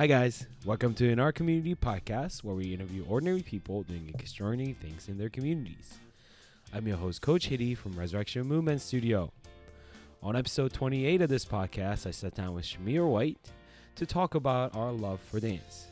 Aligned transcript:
Hi, 0.00 0.06
guys. 0.06 0.46
Welcome 0.64 0.94
to 0.94 1.10
In 1.10 1.20
Our 1.20 1.30
Community 1.30 1.74
podcast, 1.74 2.42
where 2.42 2.54
we 2.54 2.72
interview 2.72 3.04
ordinary 3.06 3.42
people 3.42 3.82
doing 3.82 4.10
extraordinary 4.14 4.72
things 4.72 5.10
in 5.10 5.18
their 5.18 5.28
communities. 5.28 5.98
I'm 6.72 6.88
your 6.88 6.96
host, 6.96 7.20
Coach 7.20 7.48
Hitty 7.48 7.74
from 7.74 7.92
Resurrection 7.92 8.46
Movement 8.46 8.80
Studio. 8.80 9.30
On 10.22 10.34
episode 10.36 10.72
28 10.72 11.20
of 11.20 11.28
this 11.28 11.44
podcast, 11.44 12.06
I 12.06 12.12
sat 12.12 12.34
down 12.34 12.54
with 12.54 12.64
Shamir 12.64 13.06
White 13.06 13.36
to 13.96 14.06
talk 14.06 14.36
about 14.36 14.74
our 14.74 14.90
love 14.90 15.20
for 15.20 15.38
dance. 15.38 15.88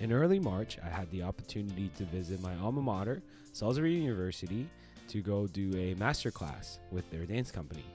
In 0.00 0.12
early 0.12 0.38
March, 0.38 0.76
I 0.84 0.90
had 0.90 1.10
the 1.10 1.22
opportunity 1.22 1.90
to 1.96 2.04
visit 2.04 2.42
my 2.42 2.54
alma 2.56 2.82
mater, 2.82 3.22
Salisbury 3.54 3.94
University, 3.94 4.68
to 5.08 5.22
go 5.22 5.46
do 5.46 5.70
a 5.78 5.94
masterclass 5.94 6.76
with 6.90 7.10
their 7.10 7.24
dance 7.24 7.50
company. 7.50 7.86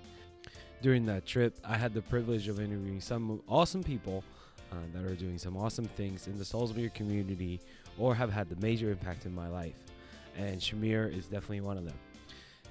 During 0.82 1.06
that 1.06 1.28
trip, 1.28 1.56
I 1.64 1.78
had 1.78 1.94
the 1.94 2.02
privilege 2.02 2.48
of 2.48 2.60
interviewing 2.60 3.00
some 3.00 3.44
awesome 3.48 3.84
people 3.84 4.24
uh, 4.72 4.76
that 4.94 5.04
are 5.04 5.16
doing 5.16 5.38
some 5.38 5.58
awesome 5.58 5.86
things 5.86 6.28
in 6.28 6.38
the 6.38 6.46
Salisbury 6.46 6.90
community 6.94 7.60
or 7.98 8.14
have 8.14 8.32
had 8.32 8.50
the 8.50 8.56
major 8.58 8.92
impact 8.92 9.26
in 9.26 9.34
my 9.34 9.48
life. 9.48 9.76
And 10.38 10.60
Shamir 10.60 11.16
is 11.16 11.26
definitely 11.26 11.62
one 11.62 11.78
of 11.78 11.86
them. 11.86 11.98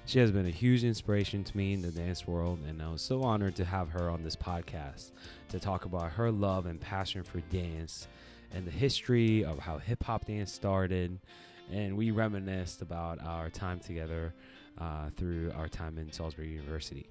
She 0.05 0.19
has 0.19 0.31
been 0.31 0.45
a 0.45 0.51
huge 0.51 0.85
inspiration 0.85 1.43
to 1.43 1.57
me 1.57 1.73
in 1.73 1.81
the 1.81 1.91
dance 1.91 2.25
world, 2.25 2.59
and 2.65 2.81
I 2.81 2.89
was 2.89 3.01
so 3.01 3.23
honored 3.23 3.57
to 3.57 3.65
have 3.65 3.89
her 3.89 4.09
on 4.09 4.23
this 4.23 4.37
podcast 4.37 5.11
to 5.49 5.59
talk 5.59 5.83
about 5.83 6.13
her 6.13 6.31
love 6.31 6.65
and 6.65 6.79
passion 6.79 7.23
for 7.23 7.41
dance 7.41 8.07
and 8.53 8.65
the 8.65 8.71
history 8.71 9.43
of 9.43 9.59
how 9.59 9.77
hip 9.79 10.03
hop 10.03 10.25
dance 10.25 10.53
started. 10.53 11.19
And 11.73 11.97
we 11.97 12.11
reminisced 12.11 12.81
about 12.81 13.21
our 13.21 13.49
time 13.49 13.81
together 13.81 14.33
uh, 14.77 15.09
through 15.17 15.51
our 15.57 15.67
time 15.67 15.97
in 15.97 16.09
Salisbury 16.13 16.49
University. 16.49 17.09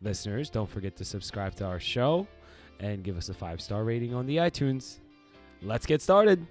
Listeners, 0.00 0.50
don't 0.50 0.68
forget 0.68 0.96
to 0.96 1.04
subscribe 1.04 1.54
to 1.56 1.64
our 1.64 1.78
show 1.78 2.26
and 2.82 3.02
give 3.02 3.16
us 3.16 3.28
a 3.28 3.34
five 3.34 3.60
star 3.60 3.84
rating 3.84 4.14
on 4.14 4.26
the 4.26 4.36
iTunes. 4.36 4.98
Let's 5.62 5.86
get 5.86 6.02
started. 6.02 6.46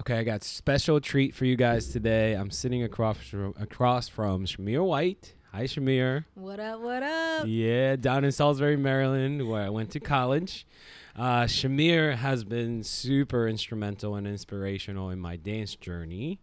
Okay, 0.00 0.18
I 0.18 0.24
got 0.24 0.42
special 0.42 0.98
treat 0.98 1.34
for 1.34 1.44
you 1.44 1.56
guys 1.56 1.92
today. 1.92 2.32
I'm 2.32 2.50
sitting 2.50 2.82
across 2.82 3.18
from, 3.18 3.54
across 3.60 4.08
from 4.08 4.46
Shamir 4.46 4.84
White. 4.84 5.34
Hi, 5.52 5.64
Shamir. 5.64 6.24
What 6.34 6.58
up? 6.58 6.80
What 6.80 7.02
up? 7.02 7.44
Yeah, 7.46 7.96
down 7.96 8.24
in 8.24 8.32
Salisbury, 8.32 8.78
Maryland, 8.78 9.46
where 9.46 9.62
I 9.62 9.68
went 9.68 9.90
to 9.90 10.00
college. 10.00 10.66
Uh, 11.14 11.42
Shamir 11.42 12.16
has 12.16 12.44
been 12.44 12.82
super 12.82 13.46
instrumental 13.46 14.14
and 14.14 14.26
inspirational 14.26 15.10
in 15.10 15.20
my 15.20 15.36
dance 15.36 15.74
journey. 15.76 16.40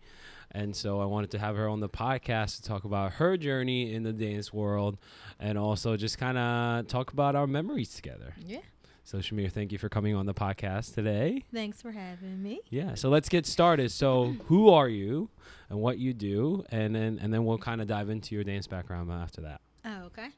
And 0.57 0.75
so 0.75 0.99
I 0.99 1.05
wanted 1.05 1.29
to 1.31 1.37
have 1.37 1.55
her 1.55 1.69
on 1.69 1.81
the 1.81 1.87
podcast 1.87 2.55
to 2.55 2.63
talk 2.63 2.83
about 2.83 3.13
her 3.13 3.37
journey 3.37 3.93
in 3.93 4.01
the 4.01 4.11
dance 4.11 4.51
world 4.51 4.97
and 5.39 5.55
also 5.55 5.95
just 5.95 6.17
kind 6.17 6.35
of 6.35 6.87
talk 6.87 7.13
about 7.13 7.35
our 7.35 7.45
memories 7.45 7.93
together. 7.93 8.33
Yeah. 8.43 8.61
So, 9.03 9.19
Shamir, 9.19 9.51
thank 9.51 9.71
you 9.71 9.77
for 9.77 9.87
coming 9.87 10.15
on 10.15 10.25
the 10.25 10.33
podcast 10.33 10.95
today. 10.95 11.45
Thanks 11.53 11.79
for 11.79 11.91
having 11.91 12.41
me. 12.41 12.61
Yeah. 12.71 12.95
So 12.95 13.09
let's 13.09 13.29
get 13.29 13.45
started. 13.45 13.91
So, 13.91 14.35
who 14.47 14.69
are 14.69 14.89
you, 14.89 15.29
and 15.69 15.79
what 15.79 15.99
you 15.99 16.15
do, 16.15 16.65
and 16.71 16.95
then 16.95 17.19
and 17.21 17.31
then 17.31 17.45
we'll 17.45 17.59
kind 17.59 17.79
of 17.79 17.85
dive 17.85 18.09
into 18.09 18.33
your 18.33 18.43
dance 18.43 18.65
background 18.65 19.11
after 19.11 19.41
that. 19.41 19.61
Oh, 19.85 20.05
okay. 20.05 20.29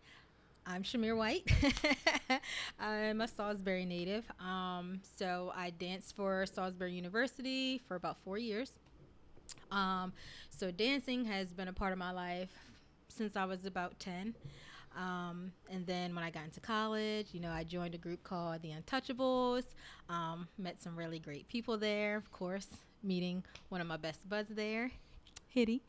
I'm 0.68 0.84
Shamir 0.84 1.16
White. 1.16 1.50
I'm 2.80 3.22
a 3.22 3.28
Salisbury 3.28 3.86
native. 3.86 4.26
Um, 4.40 5.00
so 5.18 5.54
I 5.56 5.70
danced 5.70 6.14
for 6.18 6.46
Salisbury 6.46 6.92
University 6.94 7.82
for 7.88 7.96
about 7.96 8.18
four 8.26 8.38
years. 8.38 8.74
Um, 9.72 10.14
so 10.50 10.72
dancing 10.72 11.26
has 11.26 11.54
been 11.54 11.68
a 11.68 11.74
part 11.74 11.94
of 11.94 12.00
my 12.00 12.12
life 12.12 12.52
since 13.08 13.36
I 13.36 13.46
was 13.46 13.66
about 13.66 14.00
10. 14.00 14.36
Um, 14.98 15.52
and 15.70 15.86
then 15.86 16.16
when 16.16 16.24
I 16.24 16.30
got 16.30 16.46
into 16.46 16.60
college, 16.60 17.28
you 17.32 17.40
know, 17.40 17.52
I 17.52 17.64
joined 17.64 17.96
a 17.96 17.98
group 17.98 18.24
called 18.24 18.62
the 18.62 18.70
Untouchables. 18.70 19.64
Um, 20.10 20.48
met 20.58 20.82
some 20.82 20.96
really 20.98 21.20
great 21.20 21.48
people 21.48 21.78
there, 21.78 22.18
of 22.18 22.32
course, 22.32 22.68
meeting 23.04 23.44
one 23.70 23.82
of 23.82 23.88
my 23.88 23.98
best 23.98 24.28
buds 24.28 24.50
there, 24.54 24.92
Hitty. 25.48 25.82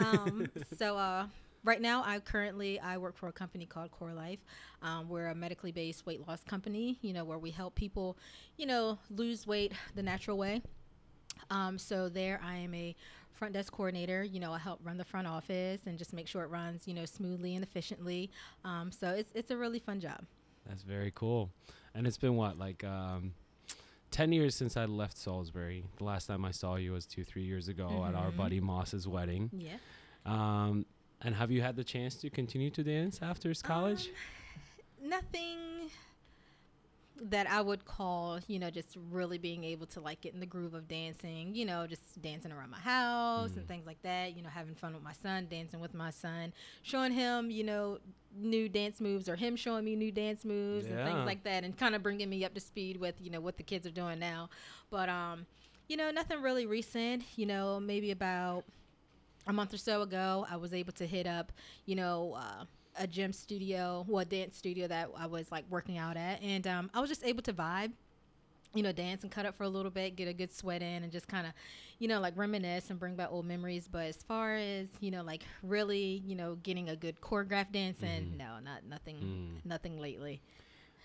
Um, 0.00 0.48
so 0.78 0.96
uh, 0.96 1.26
right 1.64 1.80
now, 1.80 2.02
I 2.04 2.18
currently 2.18 2.80
I 2.80 2.98
work 2.98 3.16
for 3.16 3.28
a 3.28 3.32
company 3.32 3.66
called 3.66 3.90
CoreLife. 3.90 4.38
Um, 4.82 5.08
we're 5.08 5.28
a 5.28 5.34
medically 5.34 5.72
based 5.72 6.06
weight 6.06 6.26
loss 6.26 6.42
company. 6.42 6.98
You 7.02 7.12
know, 7.12 7.24
where 7.24 7.38
we 7.38 7.50
help 7.50 7.74
people, 7.74 8.16
you 8.56 8.66
know, 8.66 8.98
lose 9.10 9.46
weight 9.46 9.72
the 9.94 10.02
natural 10.02 10.38
way. 10.38 10.62
Um, 11.50 11.78
so 11.78 12.08
there, 12.08 12.40
I 12.44 12.56
am 12.56 12.74
a 12.74 12.94
front 13.32 13.54
desk 13.54 13.72
coordinator. 13.72 14.22
You 14.24 14.40
know, 14.40 14.52
I 14.52 14.58
help 14.58 14.80
run 14.82 14.96
the 14.96 15.04
front 15.04 15.26
office 15.26 15.82
and 15.86 15.98
just 15.98 16.12
make 16.12 16.26
sure 16.26 16.42
it 16.42 16.50
runs, 16.50 16.86
you 16.88 16.94
know, 16.94 17.04
smoothly 17.04 17.54
and 17.54 17.62
efficiently. 17.62 18.30
Um, 18.64 18.90
so 18.90 19.10
it's 19.10 19.30
it's 19.34 19.50
a 19.50 19.56
really 19.56 19.78
fun 19.78 20.00
job. 20.00 20.20
That's 20.68 20.82
very 20.82 21.12
cool. 21.14 21.50
And 21.94 22.06
it's 22.06 22.18
been 22.18 22.36
what 22.36 22.58
like 22.58 22.82
um, 22.84 23.32
ten 24.10 24.32
years 24.32 24.54
since 24.54 24.76
I 24.76 24.86
left 24.86 25.16
Salisbury. 25.16 25.84
The 25.98 26.04
last 26.04 26.26
time 26.26 26.44
I 26.44 26.50
saw 26.50 26.76
you 26.76 26.92
was 26.92 27.06
two 27.06 27.24
three 27.24 27.44
years 27.44 27.68
ago 27.68 27.88
mm-hmm. 27.88 28.08
at 28.08 28.14
our 28.14 28.30
Mhm. 28.30 28.36
buddy 28.36 28.60
Moss's 28.60 29.06
wedding. 29.06 29.50
Yeah. 29.52 29.76
Um, 30.24 30.86
and 31.22 31.34
have 31.34 31.50
you 31.50 31.62
had 31.62 31.76
the 31.76 31.84
chance 31.84 32.16
to 32.16 32.30
continue 32.30 32.70
to 32.70 32.82
dance 32.82 33.20
after 33.22 33.52
college? 33.54 34.08
Um, 35.02 35.08
nothing 35.08 35.58
that 37.22 37.48
I 37.50 37.60
would 37.62 37.84
call, 37.84 38.40
you 38.46 38.58
know, 38.58 38.68
just 38.70 38.96
really 39.10 39.38
being 39.38 39.64
able 39.64 39.86
to 39.86 40.00
like 40.00 40.20
get 40.20 40.34
in 40.34 40.40
the 40.40 40.46
groove 40.46 40.74
of 40.74 40.86
dancing, 40.86 41.54
you 41.54 41.64
know, 41.64 41.86
just 41.86 42.20
dancing 42.20 42.52
around 42.52 42.70
my 42.70 42.78
house 42.78 43.50
Mm. 43.52 43.56
and 43.58 43.68
things 43.68 43.86
like 43.86 44.02
that, 44.02 44.36
you 44.36 44.42
know, 44.42 44.48
having 44.50 44.74
fun 44.74 44.92
with 44.92 45.02
my 45.02 45.12
son, 45.14 45.46
dancing 45.50 45.80
with 45.80 45.94
my 45.94 46.10
son, 46.10 46.52
showing 46.82 47.12
him, 47.12 47.50
you 47.50 47.64
know, 47.64 47.98
new 48.38 48.68
dance 48.68 49.00
moves 49.00 49.28
or 49.28 49.36
him 49.36 49.56
showing 49.56 49.84
me 49.84 49.96
new 49.96 50.12
dance 50.12 50.44
moves 50.44 50.86
and 50.86 50.98
things 51.06 51.24
like 51.24 51.42
that 51.44 51.64
and 51.64 51.76
kind 51.78 51.94
of 51.94 52.02
bringing 52.02 52.28
me 52.28 52.44
up 52.44 52.52
to 52.52 52.60
speed 52.60 52.98
with, 52.98 53.14
you 53.20 53.30
know, 53.30 53.40
what 53.40 53.56
the 53.56 53.62
kids 53.62 53.86
are 53.86 53.90
doing 53.90 54.18
now. 54.18 54.50
But 54.90 55.08
um, 55.08 55.46
you 55.88 55.96
know, 55.96 56.10
nothing 56.10 56.42
really 56.42 56.66
recent, 56.66 57.22
you 57.36 57.46
know, 57.46 57.80
maybe 57.80 58.10
about 58.10 58.64
a 59.46 59.52
month 59.52 59.72
or 59.72 59.78
so 59.78 60.02
ago, 60.02 60.44
I 60.50 60.56
was 60.56 60.74
able 60.74 60.92
to 60.94 61.06
hit 61.06 61.26
up, 61.26 61.52
you 61.86 61.94
know, 61.94 62.34
uh, 62.36 62.64
a 62.98 63.06
gym 63.06 63.32
studio, 63.32 64.04
well, 64.08 64.20
a 64.20 64.24
dance 64.24 64.56
studio 64.56 64.86
that 64.88 65.10
I 65.16 65.26
was 65.26 65.50
like 65.52 65.64
working 65.70 65.98
out 65.98 66.16
at, 66.16 66.42
and 66.42 66.66
um, 66.66 66.90
I 66.94 67.00
was 67.00 67.08
just 67.10 67.24
able 67.24 67.42
to 67.42 67.52
vibe, 67.52 67.92
you 68.74 68.82
know, 68.82 68.92
dance 68.92 69.22
and 69.22 69.30
cut 69.30 69.46
up 69.46 69.56
for 69.56 69.64
a 69.64 69.68
little 69.68 69.90
bit, 69.90 70.16
get 70.16 70.28
a 70.28 70.32
good 70.32 70.52
sweat 70.52 70.82
in, 70.82 71.02
and 71.02 71.10
just 71.12 71.28
kind 71.28 71.46
of, 71.46 71.52
you 71.98 72.08
know, 72.08 72.20
like 72.20 72.36
reminisce 72.36 72.90
and 72.90 72.98
bring 72.98 73.14
back 73.16 73.28
old 73.30 73.46
memories. 73.46 73.88
But 73.90 74.06
as 74.06 74.16
far 74.22 74.54
as 74.56 74.88
you 75.00 75.10
know, 75.10 75.22
like 75.22 75.42
really, 75.62 76.22
you 76.26 76.34
know, 76.34 76.56
getting 76.62 76.88
a 76.88 76.96
good 76.96 77.20
choreographed 77.20 77.72
dance, 77.72 78.02
and 78.02 78.32
Mhm. 78.34 78.36
no, 78.38 78.58
not 78.62 78.84
nothing, 78.88 79.16
Mm. 79.64 79.64
nothing 79.68 79.98
lately. 79.98 80.40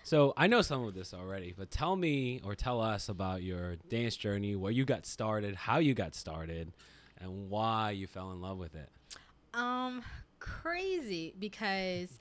So 0.04 0.32
I 0.36 0.48
know 0.48 0.62
some 0.62 0.84
of 0.84 0.94
this 0.94 1.14
already, 1.14 1.54
but 1.56 1.70
tell 1.70 1.94
me 1.94 2.40
or 2.44 2.56
tell 2.56 2.80
us 2.80 3.08
about 3.08 3.42
your 3.42 3.76
dance 3.88 4.16
journey, 4.16 4.56
where 4.56 4.72
you 4.72 4.84
got 4.84 5.06
started, 5.06 5.54
how 5.54 5.78
you 5.78 5.94
got 5.94 6.14
started, 6.16 6.72
and 7.18 7.48
why 7.48 7.92
you 7.92 8.08
fell 8.08 8.32
in 8.32 8.40
love 8.40 8.58
with 8.58 8.74
it. 8.74 8.90
Um, 9.54 10.02
crazy 10.42 11.34
because 11.38 12.18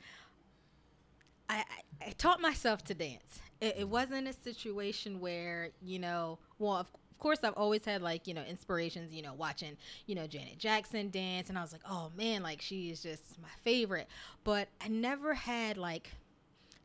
I, 1.49 1.57
I, 1.57 2.07
I 2.07 2.09
taught 2.17 2.39
myself 2.39 2.83
to 2.85 2.93
dance. 2.93 3.39
It, 3.59 3.75
it 3.79 3.89
wasn't 3.89 4.27
a 4.27 4.33
situation 4.33 5.19
where 5.19 5.69
you 5.83 5.99
know, 5.99 6.37
well, 6.59 6.77
of, 6.77 6.87
of 7.11 7.19
course, 7.19 7.39
I've 7.43 7.53
always 7.55 7.83
had 7.83 8.01
like 8.01 8.27
you 8.27 8.33
know 8.33 8.43
inspirations. 8.43 9.13
You 9.13 9.23
know, 9.23 9.33
watching 9.33 9.75
you 10.05 10.15
know 10.15 10.27
Janet 10.27 10.57
Jackson 10.57 11.09
dance, 11.09 11.49
and 11.49 11.57
I 11.57 11.61
was 11.61 11.71
like, 11.71 11.81
oh 11.89 12.11
man, 12.15 12.43
like 12.43 12.61
she 12.61 12.91
is 12.91 13.01
just 13.01 13.41
my 13.41 13.49
favorite. 13.63 14.07
But 14.43 14.67
I 14.83 14.87
never 14.87 15.33
had 15.33 15.77
like 15.77 16.11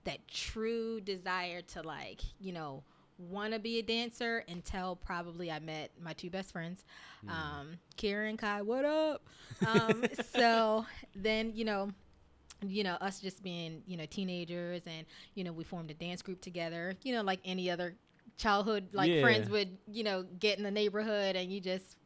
that 0.04 0.26
true 0.28 1.00
desire 1.00 1.62
to 1.62 1.82
like 1.82 2.20
you 2.41 2.53
know 2.53 2.82
want 3.19 3.53
to 3.53 3.59
be 3.59 3.78
a 3.78 3.82
dancer 3.82 4.44
until 4.49 4.97
probably 4.97 5.50
I 5.50 5.59
met 5.59 5.91
my 6.00 6.12
two 6.12 6.31
best 6.31 6.53
friends, 6.53 6.84
um, 7.28 7.78
Kira 7.97 8.28
and 8.28 8.38
Kai. 8.38 8.62
What 8.62 8.84
up? 8.84 9.22
Um, 9.62 10.04
so 10.32 10.86
then 11.15 11.53
you 11.54 11.65
know, 11.65 11.91
you 12.66 12.83
know 12.84 12.95
us 12.95 13.21
just 13.21 13.42
being 13.42 13.83
you 13.86 13.97
know 13.97 14.07
teenagers, 14.07 14.83
and 14.86 15.07
you 15.34 15.45
know 15.45 15.53
we 15.53 15.65
formed 15.65 15.91
a 15.91 15.95
dance 15.95 16.22
group 16.22 16.41
together. 16.41 16.95
You 17.03 17.15
know, 17.15 17.22
like 17.22 17.41
any 17.45 17.71
other 17.71 17.97
childhood 18.36 18.89
like 18.92 19.15
Yeah. 19.15 19.18
friends 19.18 19.48
would 19.48 19.78
you 19.91 20.04
know 20.04 20.24
get 20.39 20.59
in 20.59 20.65
the 20.65 20.71
neighborhood, 20.71 21.36
and 21.36 21.51
you 21.53 21.60
just 21.60 21.97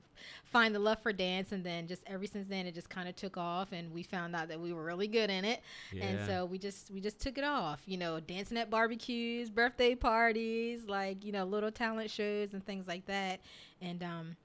find 0.44 0.74
the 0.74 0.78
love 0.78 0.98
for 1.02 1.12
dance 1.12 1.52
and 1.52 1.64
then 1.64 1.86
just 1.86 2.02
ever 2.06 2.26
since 2.26 2.48
then 2.48 2.66
it 2.66 2.74
just 2.74 2.88
kind 2.90 3.08
of 3.08 3.16
took 3.16 3.36
off 3.36 3.72
and 3.72 3.92
we 3.92 4.02
found 4.02 4.34
out 4.34 4.48
that 4.48 4.60
we 4.60 4.72
were 4.72 4.84
really 4.84 5.08
good 5.08 5.30
in 5.30 5.44
it. 5.44 5.62
And 6.00 6.18
so 6.26 6.44
we 6.46 6.58
just 6.58 6.90
we 6.90 7.00
just 7.00 7.20
took 7.20 7.38
it 7.38 7.44
off 7.44 7.80
you 7.86 7.96
know 7.98 8.20
dancing 8.20 8.56
at 8.58 8.70
barbecues 8.70 9.50
birthday 9.50 9.94
parties 9.94 10.86
like 10.88 11.24
you 11.24 11.32
know 11.32 11.44
little 11.44 11.70
talent 11.70 12.10
shows 12.10 12.54
and 12.54 12.64
things 12.64 12.86
like 12.88 13.06
that. 13.06 13.40
And 13.80 14.02
um 14.02 14.36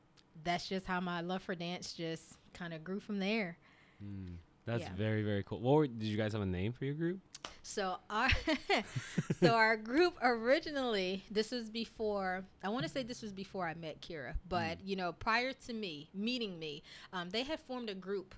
that's 0.44 0.68
just 0.68 0.86
how 0.86 1.00
my 1.00 1.22
love 1.22 1.42
for 1.42 1.56
dance 1.56 1.94
just 1.94 2.36
kind 2.54 2.74
of 2.74 2.84
grew 2.84 3.00
from 3.00 3.20
there. 3.20 3.58
Mm, 4.04 4.36
that's 4.66 4.82
Yeah. 4.84 4.90
very 4.96 5.24
very 5.24 5.44
cool. 5.44 5.60
What 5.62 5.74
were, 5.76 5.88
did 5.88 6.04
you 6.04 6.18
guys 6.18 6.34
have 6.34 6.42
a 6.42 6.46
name 6.46 6.74
for 6.74 6.86
your 6.86 6.96
group? 6.96 7.20
so 7.62 7.98
our 8.12 8.30
so 9.42 9.54
our 9.56 9.76
group 9.76 10.14
originally 10.22 11.24
this 11.32 11.50
was 11.52 11.68
before 11.70 12.44
i 12.64 12.70
want 12.70 12.84
to 12.84 12.90
say 12.90 13.02
this 13.04 13.22
was 13.24 13.32
before 13.32 13.68
i 13.68 13.74
met 13.74 14.00
kira 14.02 14.34
but 14.50 14.78
you 14.84 14.96
know 14.96 15.12
prior 15.14 15.52
to 15.52 15.74
me 15.74 16.08
meeting 16.14 16.60
me 16.60 16.84
um, 17.14 17.30
they 17.32 17.42
had 17.44 17.60
formed 17.62 17.90
a 17.90 17.96
group 17.96 18.36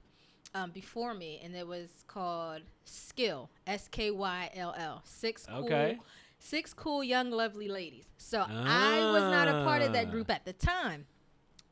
um, 0.56 0.71
before 0.71 1.13
me, 1.13 1.41
and 1.44 1.53
it 1.56 1.68
was 1.68 1.89
called 2.07 2.62
SKYLL 2.85 3.50
S 3.68 3.89
K 3.89 4.12
Y 4.12 4.50
L 4.56 4.74
L. 4.77 5.01
Six 5.03 5.45
cool 5.45 5.65
Okay. 5.65 6.00
six 6.39 6.74
cool 6.74 7.03
young 7.03 7.29
lovely 7.31 7.68
ladies. 7.68 8.06
So 8.18 8.45
I 8.47 9.06
was 9.12 9.29
not 9.29 9.50
a 9.50 9.53
part 9.65 9.81
of 9.81 9.91
that 9.91 10.07
Ah. 10.07 10.12
group 10.12 10.31
at 10.31 10.45
the 10.45 10.53
time. 10.53 11.06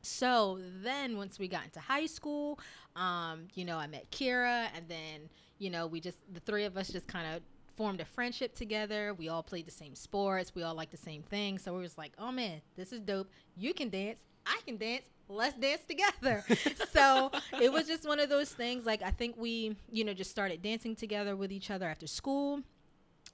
So 0.02 0.60
then 0.82 1.16
once 1.16 1.38
we 1.38 1.48
got 1.48 1.64
into 1.64 1.80
high 1.80 2.06
school, 2.06 2.60
um, 2.96 3.48
you 3.54 3.64
know, 3.64 3.76
I 3.78 3.86
met 3.86 4.10
Kira 4.10 4.68
and 4.74 4.88
then, 4.88 5.28
you 5.58 5.70
know, 5.70 5.86
we 5.86 6.00
just 6.00 6.18
the 6.32 6.40
three 6.40 6.64
of 6.64 6.76
us 6.76 6.88
just 6.88 7.06
kind 7.06 7.26
of 7.36 7.42
formed 7.76 8.00
a 8.00 8.04
friendship 8.04 8.54
together. 8.54 9.14
We 9.14 9.28
all 9.28 9.42
played 9.42 9.66
the 9.66 9.70
same 9.70 9.94
sports, 9.94 10.54
we 10.54 10.62
all 10.62 10.74
liked 10.74 10.92
the 10.92 10.96
same 10.96 11.22
things. 11.22 11.62
So 11.62 11.74
we 11.74 11.80
was 11.82 11.98
like, 11.98 12.12
"Oh 12.18 12.32
man, 12.32 12.60
this 12.76 12.92
is 12.92 13.00
dope. 13.00 13.28
You 13.56 13.74
can 13.74 13.90
dance, 13.90 14.20
I 14.46 14.60
can 14.66 14.76
dance. 14.78 15.04
Let's 15.28 15.56
dance 15.56 15.82
together." 15.86 16.44
so 16.92 17.30
it 17.60 17.72
was 17.72 17.86
just 17.86 18.06
one 18.06 18.18
of 18.20 18.28
those 18.28 18.50
things 18.50 18.86
like 18.86 19.02
I 19.02 19.10
think 19.10 19.36
we, 19.36 19.76
you 19.90 20.04
know, 20.04 20.14
just 20.14 20.30
started 20.30 20.62
dancing 20.62 20.96
together 20.96 21.36
with 21.36 21.52
each 21.52 21.70
other 21.70 21.86
after 21.86 22.06
school 22.06 22.60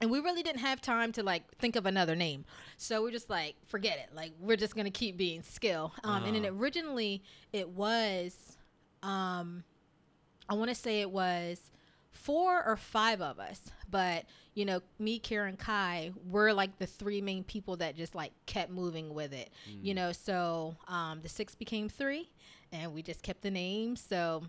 and 0.01 0.09
we 0.09 0.19
really 0.19 0.41
didn't 0.43 0.59
have 0.61 0.81
time 0.81 1.11
to 1.13 1.23
like 1.23 1.43
think 1.59 1.75
of 1.75 1.85
another 1.85 2.15
name 2.15 2.43
so 2.77 3.03
we're 3.03 3.11
just 3.11 3.29
like 3.29 3.55
forget 3.67 3.99
it 3.99 4.09
like 4.15 4.31
we're 4.39 4.57
just 4.57 4.75
gonna 4.75 4.89
keep 4.89 5.15
being 5.17 5.41
SKYLL 5.43 5.91
um, 6.03 6.23
and 6.25 6.35
then 6.35 6.45
Uh-huh. 6.45 6.55
originally 6.59 7.21
it 7.53 7.69
was 7.69 8.57
um 9.03 9.63
i 10.49 10.53
want 10.55 10.69
to 10.69 10.75
say 10.75 11.01
it 11.01 11.11
was 11.11 11.61
four 12.11 12.63
or 12.65 12.75
five 12.77 13.21
of 13.21 13.39
us 13.39 13.59
but 13.89 14.25
you 14.53 14.65
know 14.65 14.81
me 14.99 15.19
Kira 15.19 15.47
and 15.49 15.57
Kai 15.57 16.11
were 16.29 16.53
like 16.53 16.77
the 16.77 16.85
three 16.85 17.21
main 17.21 17.43
people 17.43 17.75
that 17.77 17.95
just 17.95 18.13
like 18.15 18.31
kept 18.45 18.71
moving 18.71 19.13
with 19.13 19.33
it 19.33 19.49
Mm. 19.69 19.83
you 19.83 19.93
know 19.93 20.11
so 20.11 20.75
um 20.87 21.21
the 21.21 21.29
six 21.29 21.55
became 21.55 21.89
three 21.89 22.29
and 22.71 22.93
we 22.93 23.01
just 23.01 23.23
kept 23.23 23.41
the 23.41 23.51
name 23.51 23.95
so 23.95 24.43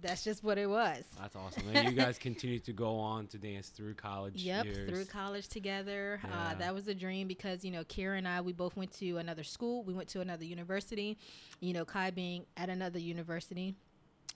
that's 0.00 0.24
just 0.24 0.42
what 0.42 0.56
it 0.56 0.68
was 0.68 1.04
That's 1.20 1.36
awesome. 1.36 1.68
And 1.74 1.86
you 1.90 1.94
guys 1.94 2.18
continue 2.18 2.58
to 2.60 2.72
go 2.72 2.96
on 2.98 3.26
to 3.28 3.38
dance 3.38 3.68
through 3.68 3.94
college 3.94 4.42
Yep, 4.42 4.64
years. 4.64 4.88
through 4.88 5.04
college 5.04 5.46
together. 5.46 6.20
Yeah. 6.24 6.30
Uh, 6.34 6.54
that 6.54 6.74
was 6.74 6.88
a 6.88 6.94
dream 6.94 7.28
because 7.28 7.64
you 7.66 7.70
know 7.70 7.84
Kira 7.84 8.16
and 8.16 8.26
I 8.26 8.40
we 8.40 8.54
both 8.54 8.76
went 8.76 8.92
to 8.94 9.18
another 9.18 9.44
school. 9.44 9.84
We 9.84 9.92
went 9.92 10.08
to 10.08 10.22
another 10.22 10.44
university. 10.46 11.18
You 11.60 11.74
know, 11.74 11.84
Kai 11.84 12.10
being 12.12 12.46
at 12.56 12.70
another 12.70 12.98
university. 12.98 13.74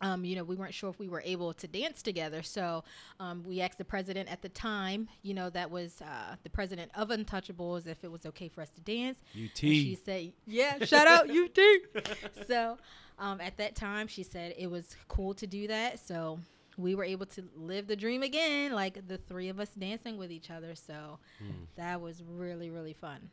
Um, 0.01 0.25
you 0.25 0.37
know, 0.37 0.45
we 0.45 0.55
weren't 0.55 0.75
sure 0.75 0.91
if 0.91 0.99
we 1.01 1.09
were 1.09 1.23
able 1.25 1.53
to 1.55 1.67
dance 1.67 2.03
together, 2.03 2.43
so 2.43 2.85
um, 3.19 3.43
we 3.45 3.61
asked 3.61 3.79
the 3.79 3.85
president 3.85 4.31
at 4.31 4.43
the 4.43 4.49
time. 4.49 5.09
You 5.23 5.35
know, 5.35 5.51
that 5.51 5.71
was 5.71 6.01
uh, 6.03 6.37
the 6.45 6.51
president 6.51 6.93
of 6.95 7.09
Untouchables 7.09 7.87
if 7.87 8.05
it 8.05 8.11
was 8.13 8.25
okay 8.27 8.49
for 8.49 8.61
us 8.61 8.71
to 8.71 8.81
dance. 8.81 9.19
UT. 9.35 9.63
And 9.63 9.73
she 9.75 9.99
said, 10.05 10.33
"Yeah, 10.47 10.79
shout 10.85 11.09
out 11.09 11.29
UT." 11.29 11.59
so, 12.47 12.79
um, 13.19 13.41
at 13.41 13.57
that 13.57 13.75
time, 13.75 14.07
she 14.07 14.23
said 14.23 14.55
it 14.57 14.69
was 14.69 14.95
cool 15.09 15.35
to 15.35 15.47
do 15.49 15.67
that. 15.67 15.99
So 15.99 16.39
we 16.77 16.95
were 16.95 17.03
able 17.05 17.27
to 17.27 17.43
live 17.57 17.89
the 17.89 17.97
dream 17.97 18.23
again, 18.23 18.73
like 18.73 19.09
the 19.09 19.19
three 19.19 19.49
of 19.49 19.59
us 19.59 19.71
dancing 19.71 20.17
with 20.17 20.31
each 20.31 20.49
other. 20.49 20.77
So 20.77 21.19
Hmm. 21.41 21.65
that 21.75 22.01
was 22.01 22.23
really, 22.23 22.71
really 22.71 22.93
fun. 22.93 23.31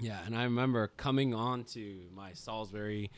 Yeah, 0.00 0.20
and 0.24 0.36
I 0.36 0.44
remember 0.44 0.86
coming 0.96 1.34
on 1.34 1.64
to 1.64 2.02
my 2.14 2.32
Salisbury 2.34 3.10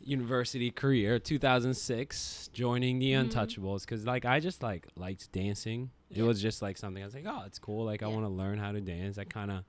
University 0.00 0.70
career, 0.70 1.18
2006, 1.18 2.48
joining 2.52 2.98
the 2.98 3.12
Mhm. 3.12 3.28
Untouchables, 3.30 3.80
because 3.80 4.06
like 4.06 4.24
I 4.24 4.40
just 4.40 4.62
like 4.62 4.86
liked 4.96 5.30
dancing. 5.32 5.90
It 6.10 6.18
Yeah. 6.18 6.24
was 6.24 6.40
just 6.40 6.62
like 6.62 6.76
something 6.78 7.02
I 7.02 7.06
was 7.06 7.14
like, 7.14 7.26
oh, 7.26 7.42
it's 7.46 7.58
cool. 7.58 7.84
Like 7.84 8.02
I 8.02 8.06
want 8.06 8.24
to 8.24 8.28
learn 8.28 8.58
how 8.58 8.72
to 8.72 8.80
dance. 8.80 9.18
I 9.18 9.24
kind 9.24 9.50
of 9.50 9.64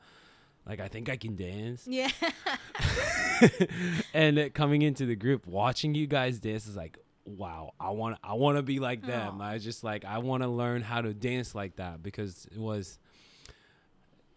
like 0.67 0.79
I 0.79 0.87
think 0.87 1.09
I 1.09 1.17
can 1.17 1.35
dance. 1.35 1.87
Yeah. 1.87 2.09
and 4.13 4.37
it, 4.37 4.53
coming 4.53 4.81
into 4.81 5.05
the 5.05 5.15
group, 5.15 5.47
watching 5.47 5.95
you 5.95 6.07
guys 6.07 6.39
dance 6.39 6.67
is 6.67 6.75
like, 6.75 6.97
wow, 7.25 7.71
I 7.79 7.91
want 7.91 8.17
I 8.23 8.33
want 8.33 8.57
to 8.57 8.63
be 8.63 8.79
like 8.79 9.05
them. 9.05 9.41
Aw. 9.41 9.45
I 9.45 9.57
just 9.57 9.83
like 9.83 10.05
I 10.05 10.19
want 10.19 10.43
to 10.43 10.49
learn 10.49 10.81
how 10.81 11.01
to 11.01 11.13
dance 11.13 11.55
like 11.55 11.77
that 11.77 12.03
because 12.03 12.47
it 12.51 12.57
was 12.59 12.99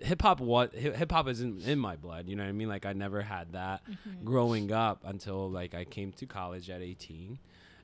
hip 0.02 0.22
hop. 0.22 0.40
What 0.40 0.74
hip 0.74 1.10
hop 1.10 1.28
is 1.28 1.40
in, 1.40 1.78
my 1.78 1.96
blood. 1.96 2.28
You 2.28 2.36
know 2.36 2.42
what 2.42 2.48
I 2.48 2.52
mean? 2.52 2.68
Like 2.68 2.86
I 2.86 2.92
never 2.92 3.22
had 3.22 3.52
that 3.52 3.82
Mhm. 3.88 4.24
growing 4.24 4.72
up 4.72 5.02
until 5.04 5.50
like 5.50 5.74
I 5.74 5.84
came 5.84 6.12
to 6.12 6.26
college 6.26 6.70
at 6.70 6.80
18, 6.82 7.38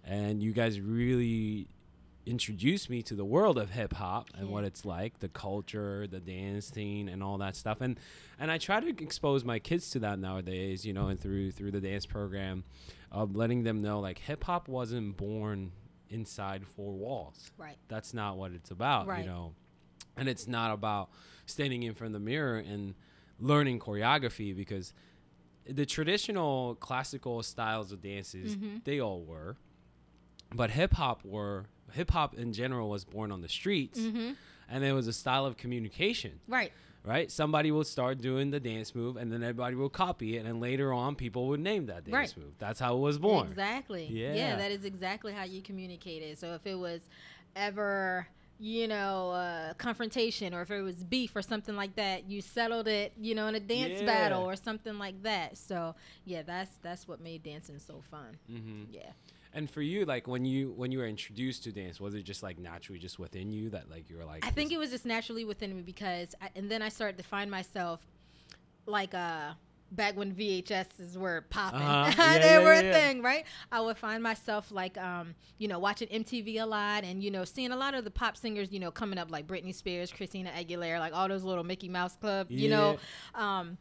and 0.05 0.43
you 0.43 0.53
guys 0.53 0.81
really 0.81 1.69
introduced 2.25 2.91
me 2.91 3.03
to 3.03 3.15
the 3.15 3.25
world 3.25 3.57
of 3.57 3.71
hip 3.71 3.93
hop 3.93 4.29
and 4.37 4.49
what 4.49 4.65
it's 4.65 4.85
like, 4.85 5.21
the 5.21 5.29
culture, 5.29 6.09
the 6.09 6.19
dance 6.19 6.67
scene, 6.67 7.09
and 7.09 7.23
all 7.23 7.39
that 7.39 7.55
stuff. 7.55 7.81
And 7.81 7.99
and 8.39 8.51
I 8.51 8.59
try 8.59 8.81
to 8.81 8.89
expose 9.03 9.45
my 9.45 9.59
kids 9.59 9.91
to 9.91 9.99
that 10.01 10.19
nowadays, 10.19 10.85
you 10.85 10.93
know, 10.93 11.09
and 11.09 11.21
through 11.21 11.53
through 11.53 11.71
the 11.71 11.81
dance 11.81 12.05
program, 12.07 12.65
of 13.13 13.37
letting 13.37 13.63
them 13.63 13.81
know 13.81 14.01
like 14.01 14.19
hip 14.19 14.43
hop 14.45 14.67
wasn't 14.69 15.17
born 15.17 15.71
inside 16.09 16.67
four 16.67 16.93
walls. 16.95 17.51
Right. 17.57 17.77
That's 17.89 18.13
not 18.15 18.37
what 18.37 18.53
it's 18.53 18.71
about, 18.71 19.07
Right. 19.07 19.21
you 19.25 19.31
know. 19.31 19.55
And 20.17 20.29
it's 20.29 20.47
not 20.49 20.73
about 20.73 21.11
standing 21.47 21.83
in 21.85 21.95
front 21.95 22.15
of 22.15 22.21
the 22.21 22.25
mirror 22.25 22.59
and 22.59 22.95
learning 23.41 23.79
choreography 23.79 24.55
because 24.57 24.93
the 25.69 25.87
traditional 25.87 26.75
classical 26.77 27.43
styles 27.43 27.91
of 27.93 28.01
dances 28.01 28.57
Mhm. 28.57 28.85
they 28.85 29.01
all 29.01 29.23
were 29.25 29.57
but 30.55 30.71
hip 30.71 30.93
hop 30.95 31.25
were 31.25 31.67
hip 31.93 32.11
hop 32.11 32.35
in 32.35 32.53
general 32.53 32.89
was 32.89 33.05
born 33.05 33.33
on 33.33 33.41
the 33.41 33.49
streets 33.49 33.99
Mm-hmm. 33.99 34.33
and 34.69 34.85
it 34.85 34.93
was 34.93 35.07
a 35.07 35.13
style 35.13 35.45
of 35.47 35.57
communication 35.57 36.41
Right. 36.49 36.73
right 37.05 37.31
somebody 37.31 37.71
will 37.73 37.85
start 37.85 38.21
doing 38.21 38.51
the 38.51 38.61
dance 38.61 38.95
move 38.95 39.17
and 39.17 39.31
then 39.33 39.43
everybody 39.43 39.75
will 39.77 39.89
copy 39.91 40.37
it 40.37 40.47
and 40.47 40.61
later 40.61 40.93
on 40.93 41.15
people 41.17 41.49
would 41.49 41.61
name 41.61 41.87
that 41.87 42.05
dance 42.05 42.13
Right. 42.15 42.37
move 42.37 42.55
that's 42.59 42.79
how 42.81 42.97
it 42.97 43.01
was 43.01 43.19
born 43.19 43.49
Exactly. 43.49 44.07
Yeah. 44.07 44.35
Yeah. 44.35 44.57
that 44.57 44.71
is 44.71 44.85
exactly 44.85 45.33
how 45.33 45.45
you 45.45 45.63
communicated. 45.63 46.39
So 46.39 46.55
if 46.55 46.67
it 46.67 46.77
was 46.79 47.01
ever, 47.55 48.29
you 48.59 48.89
know, 48.89 49.31
uh, 49.31 49.75
confrontation 49.75 50.55
or 50.55 50.63
if 50.63 50.71
it 50.71 50.81
was 50.81 51.05
beef 51.05 51.37
or 51.37 51.43
something 51.43 51.77
like 51.77 51.95
that, 51.97 52.25
you 52.31 52.41
settled 52.41 52.89
it, 52.89 53.13
you 53.21 53.35
know, 53.35 53.47
in 53.49 53.55
a 53.55 53.61
dance 53.61 53.99
Yeah. 53.99 54.07
battle 54.07 54.43
or 54.45 54.57
something 54.57 54.99
like 54.99 55.23
that. 55.25 55.59
So 55.59 55.95
yeah, 56.25 56.43
that's 56.43 56.77
that's 56.83 57.07
what 57.07 57.21
made 57.21 57.43
dancing 57.43 57.79
so 57.79 58.03
fun. 58.11 58.39
hmm 58.49 58.85
Yeah. 58.91 59.13
and 59.53 59.71
for 59.71 59.83
you 59.83 60.05
like 60.05 60.27
when 60.27 60.45
you 60.45 60.73
when 60.73 60.91
you 60.93 60.99
were 60.99 61.07
introduced 61.07 61.65
to 61.65 61.73
dance 61.73 62.01
was 62.01 62.15
it 62.15 62.23
just 62.23 62.43
like 62.43 62.59
naturally 62.59 62.99
just 62.99 63.19
within 63.19 63.51
you 63.53 63.71
that 63.71 63.91
like 63.91 64.09
you 64.11 64.17
were 64.17 64.25
like 64.25 64.45
I 64.45 64.51
think 64.51 64.73
it 64.73 64.79
was 64.79 64.91
just 64.91 65.05
naturally 65.07 65.45
within 65.45 65.75
me 65.77 65.83
because, 65.83 66.35
I, 66.41 66.49
and 66.57 66.71
then 66.71 66.83
I 66.83 66.89
started 66.89 67.17
to 67.19 67.25
find 67.25 67.51
myself 67.51 68.01
like 68.87 69.15
uh 69.15 69.53
back 69.91 70.17
when 70.17 70.33
VHSs 70.35 71.17
were 71.17 71.43
popping, 71.49 71.81
Uh-huh. 71.81 72.13
Yeah, 72.19 72.39
they 72.39 72.51
yeah, 72.53 72.59
were 72.59 72.75
yeah, 72.75 72.81
a 72.81 72.93
thing, 72.93 73.23
right? 73.23 73.45
I 73.71 73.81
would 73.81 73.97
find 73.97 74.23
myself 74.23 74.71
like 74.73 74.99
um 74.99 75.35
you 75.59 75.69
know 75.69 75.79
watching 75.79 76.09
MTV 76.09 76.61
a 76.61 76.67
lot 76.67 77.05
and 77.05 77.23
you 77.23 77.31
know 77.31 77.45
seeing 77.45 77.73
a 77.73 77.77
lot 77.77 77.95
of 77.95 78.05
the 78.05 78.11
pop 78.11 78.37
singers 78.37 78.69
you 78.73 78.81
know 78.81 78.91
coming 78.91 79.19
up 79.19 79.31
like 79.31 79.47
Britney 79.47 79.75
Spears, 79.75 80.11
Christina 80.13 80.51
Aguilera, 80.51 80.99
like 80.99 81.13
all 81.15 81.29
those 81.29 81.45
little 81.45 81.65
Mickey 81.65 81.89
Mouse 81.89 82.17
Club, 82.17 82.49
you 82.51 82.69
know. 82.69 82.99
Um, 83.35 83.79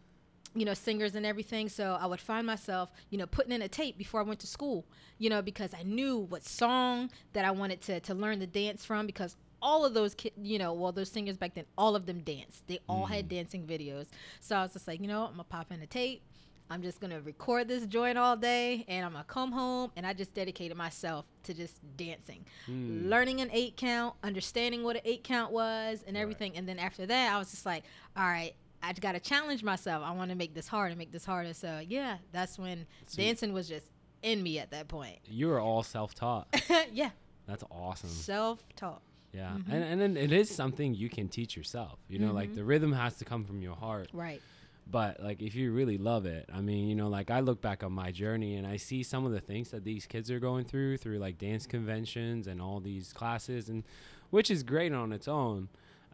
you 0.57 0.63
know, 0.63 0.73
singers 0.73 1.15
and 1.15 1.25
everything. 1.25 1.67
So 1.67 1.97
I 1.99 2.05
would 2.05 2.21
find 2.21 2.47
myself, 2.47 2.89
you 3.09 3.17
know, 3.17 3.25
putting 3.27 3.51
in 3.51 3.61
a 3.61 3.67
tape 3.67 3.97
before 3.97 4.21
I 4.21 4.23
went 4.23 4.39
to 4.39 4.47
school, 4.47 4.85
you 5.17 5.29
know, 5.29 5.41
because 5.41 5.73
I 5.73 5.83
knew 5.83 6.19
what 6.19 6.45
song 6.45 7.09
that 7.33 7.43
I 7.43 7.51
wanted 7.51 7.81
to, 7.81 7.99
to 7.99 8.13
learn 8.13 8.39
the 8.39 8.47
dance 8.47 8.85
from 8.85 9.05
because 9.05 9.35
all 9.61 9.85
of 9.85 9.93
those 9.93 10.13
kids, 10.15 10.35
you 10.41 10.59
know, 10.59 10.73
well, 10.73 10.91
those 10.91 11.09
singers 11.11 11.37
back 11.37 11.53
then, 11.55 11.65
all 11.77 11.95
of 11.95 12.05
them 12.05 12.19
danced. 12.21 12.67
They 12.67 12.79
all 12.87 13.05
had 13.05 13.27
dancing 13.29 13.65
videos. 13.65 14.07
So 14.39 14.55
I 14.55 14.61
was 14.63 14.73
just 14.73 14.87
like, 14.87 15.01
you 15.01 15.07
know, 15.07 15.21
I'm 15.21 15.27
going 15.35 15.37
to 15.39 15.43
pop 15.45 15.71
in 15.71 15.81
a 15.81 15.87
tape. 15.87 16.21
I'm 16.69 16.81
just 16.81 16.99
going 16.99 17.11
to 17.11 17.21
record 17.21 17.67
this 17.67 17.85
joint 17.85 18.17
all 18.17 18.35
day 18.35 18.85
and 18.87 19.05
I'm 19.05 19.11
going 19.11 19.23
to 19.23 19.29
come 19.29 19.51
home. 19.51 19.91
And 19.95 20.05
I 20.05 20.13
just 20.13 20.33
dedicated 20.33 20.75
myself 20.75 21.25
to 21.43 21.53
just 21.53 21.79
dancing, 21.95 22.43
Hmm. 22.65 23.07
learning 23.07 23.39
an 23.41 23.49
eight 23.53 23.77
count, 23.77 24.15
understanding 24.23 24.83
what 24.83 24.95
an 24.95 25.03
eight 25.05 25.23
count 25.23 25.51
was 25.51 26.03
and 26.07 26.15
Right. 26.15 26.21
everything. 26.21 26.55
And 26.57 26.67
then 26.67 26.79
after 26.79 27.05
that, 27.05 27.33
I 27.33 27.37
was 27.37 27.51
just 27.51 27.65
like, 27.67 27.83
all 28.17 28.23
right, 28.25 28.53
I 28.81 28.93
got 28.93 29.11
to 29.11 29.19
challenge 29.19 29.63
myself. 29.63 30.03
I 30.03 30.11
want 30.11 30.29
to 30.31 30.35
make 30.35 30.53
this 30.55 30.67
harder, 30.67 30.95
make 30.95 31.11
this 31.11 31.25
harder. 31.25 31.53
So 31.53 31.81
yeah, 31.87 32.17
that's 32.31 32.57
when 32.57 32.87
So- 33.05 33.17
dancing 33.21 33.53
was 33.53 33.67
just 33.67 33.85
in 34.23 34.41
me 34.41 34.57
at 34.57 34.71
that 34.71 34.87
point. 34.87 35.19
you 35.27 35.47
were 35.47 35.59
all 35.59 35.83
self-taught 35.83 36.47
yeah, 36.91 37.11
that's 37.45 37.63
awesome 37.69 38.09
self-taught. 38.09 39.01
Yeah, 39.35 39.51
Mhm. 39.57 39.65
and 39.73 39.83
and 39.83 40.01
then 40.01 40.17
it 40.17 40.31
is 40.31 40.49
something 40.49 40.93
you 40.93 41.09
can 41.09 41.27
teach 41.27 41.57
yourself. 41.57 41.99
You 42.07 42.19
know, 42.19 42.31
like 42.31 42.51
Mhm. 42.51 42.55
the 42.55 42.63
rhythm 42.63 42.93
has 42.93 43.17
to 43.17 43.25
come 43.25 43.43
from 43.43 43.61
your 43.61 43.75
heart. 43.75 44.09
Right. 44.13 44.41
But 44.87 45.19
like 45.21 45.41
if 45.41 45.55
you 45.55 45.71
really 45.73 45.97
love 45.97 46.25
it, 46.27 46.47
I 46.53 46.61
mean, 46.61 46.87
you 46.87 46.95
know, 46.95 47.09
like 47.09 47.29
I 47.31 47.39
look 47.39 47.59
back 47.61 47.83
on 47.83 47.91
my 47.91 48.11
journey 48.11 48.55
and 48.55 48.65
I 48.67 48.77
see 48.77 49.01
some 49.03 49.25
of 49.25 49.31
the 49.31 49.41
things 49.41 49.71
that 49.71 49.83
these 49.83 50.05
kids 50.05 50.29
are 50.31 50.39
going 50.39 50.63
through 50.65 50.97
through 50.97 51.17
like 51.17 51.37
dance 51.37 51.65
conventions 51.65 52.45
and 52.47 52.61
all 52.61 52.79
these 52.79 53.11
classes, 53.11 53.67
and 53.67 53.83
which 54.29 54.49
is 54.51 54.63
great 54.63 54.93
on 54.93 55.11
its 55.11 55.27
own, 55.27 55.69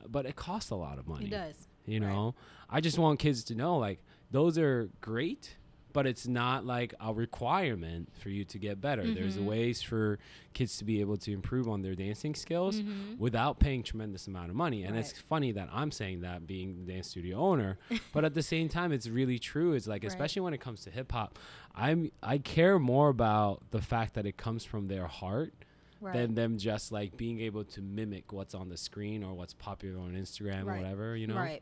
but 0.09 0.25
it 0.25 0.35
costs 0.35 0.71
a 0.71 0.75
lot 0.75 0.97
of 0.97 1.07
money. 1.07 1.25
It 1.25 1.31
does. 1.31 1.67
You 1.85 1.99
Right. 2.01 2.07
know, 2.11 2.35
I 2.69 2.79
just 2.81 2.97
want 2.97 3.19
kids 3.19 3.43
to 3.45 3.55
know 3.55 3.77
like 3.77 3.99
those 4.31 4.57
are 4.57 4.89
great, 5.01 5.57
but 5.93 6.07
it's 6.07 6.27
not 6.27 6.65
like 6.65 6.93
a 6.99 7.13
requirement 7.13 8.09
for 8.19 8.29
you 8.29 8.43
to 8.45 8.57
get 8.57 8.79
better. 8.81 9.03
There's 9.13 9.37
Mhm. 9.37 9.45
ways 9.45 9.81
for 9.81 10.19
kids 10.53 10.77
to 10.77 10.85
be 10.85 11.01
able 11.01 11.17
to 11.17 11.31
improve 11.33 11.67
on 11.67 11.81
their 11.81 11.95
dancing 11.95 12.35
skills 12.35 12.81
Mhm. 12.81 13.17
without 13.17 13.59
paying 13.59 13.83
tremendous 13.83 14.27
amount 14.27 14.49
of 14.49 14.55
money. 14.55 14.83
And 14.83 14.97
it's 14.97 15.11
funny 15.19 15.51
that 15.53 15.69
I'm 15.71 15.91
saying 15.91 16.21
that 16.21 16.47
being 16.47 16.85
the 16.85 16.93
dance 16.93 17.07
studio 17.09 17.37
owner, 17.37 17.77
but 18.13 18.25
at 18.25 18.33
the 18.33 18.43
same 18.43 18.69
time 18.69 18.91
it's 18.91 19.07
really 19.07 19.39
true. 19.39 19.73
It's 19.73 19.87
like 19.87 20.03
Right. 20.03 20.11
especially 20.11 20.41
when 20.41 20.53
it 20.53 20.61
comes 20.61 20.81
to 20.83 20.91
hip 20.91 21.11
hop, 21.11 21.37
I'm 21.75 22.11
I 22.21 22.37
care 22.37 22.79
more 22.79 23.09
about 23.09 23.63
the 23.71 23.81
fact 23.81 24.13
that 24.15 24.25
it 24.25 24.37
comes 24.37 24.63
from 24.65 24.87
their 24.87 25.07
heart 25.07 25.53
Right. 25.99 26.13
than 26.13 26.33
them 26.35 26.57
just 26.57 26.91
like 26.91 27.15
being 27.15 27.39
able 27.41 27.63
to 27.63 27.81
mimic 27.81 28.33
what's 28.33 28.55
on 28.55 28.69
the 28.69 28.77
screen 28.77 29.23
or 29.23 29.33
what's 29.35 29.53
popular 29.53 29.99
on 29.99 30.13
Instagram 30.13 30.63
or 30.63 30.75
whatever, 30.77 31.15
you 31.15 31.27
know. 31.27 31.35
Right. 31.35 31.61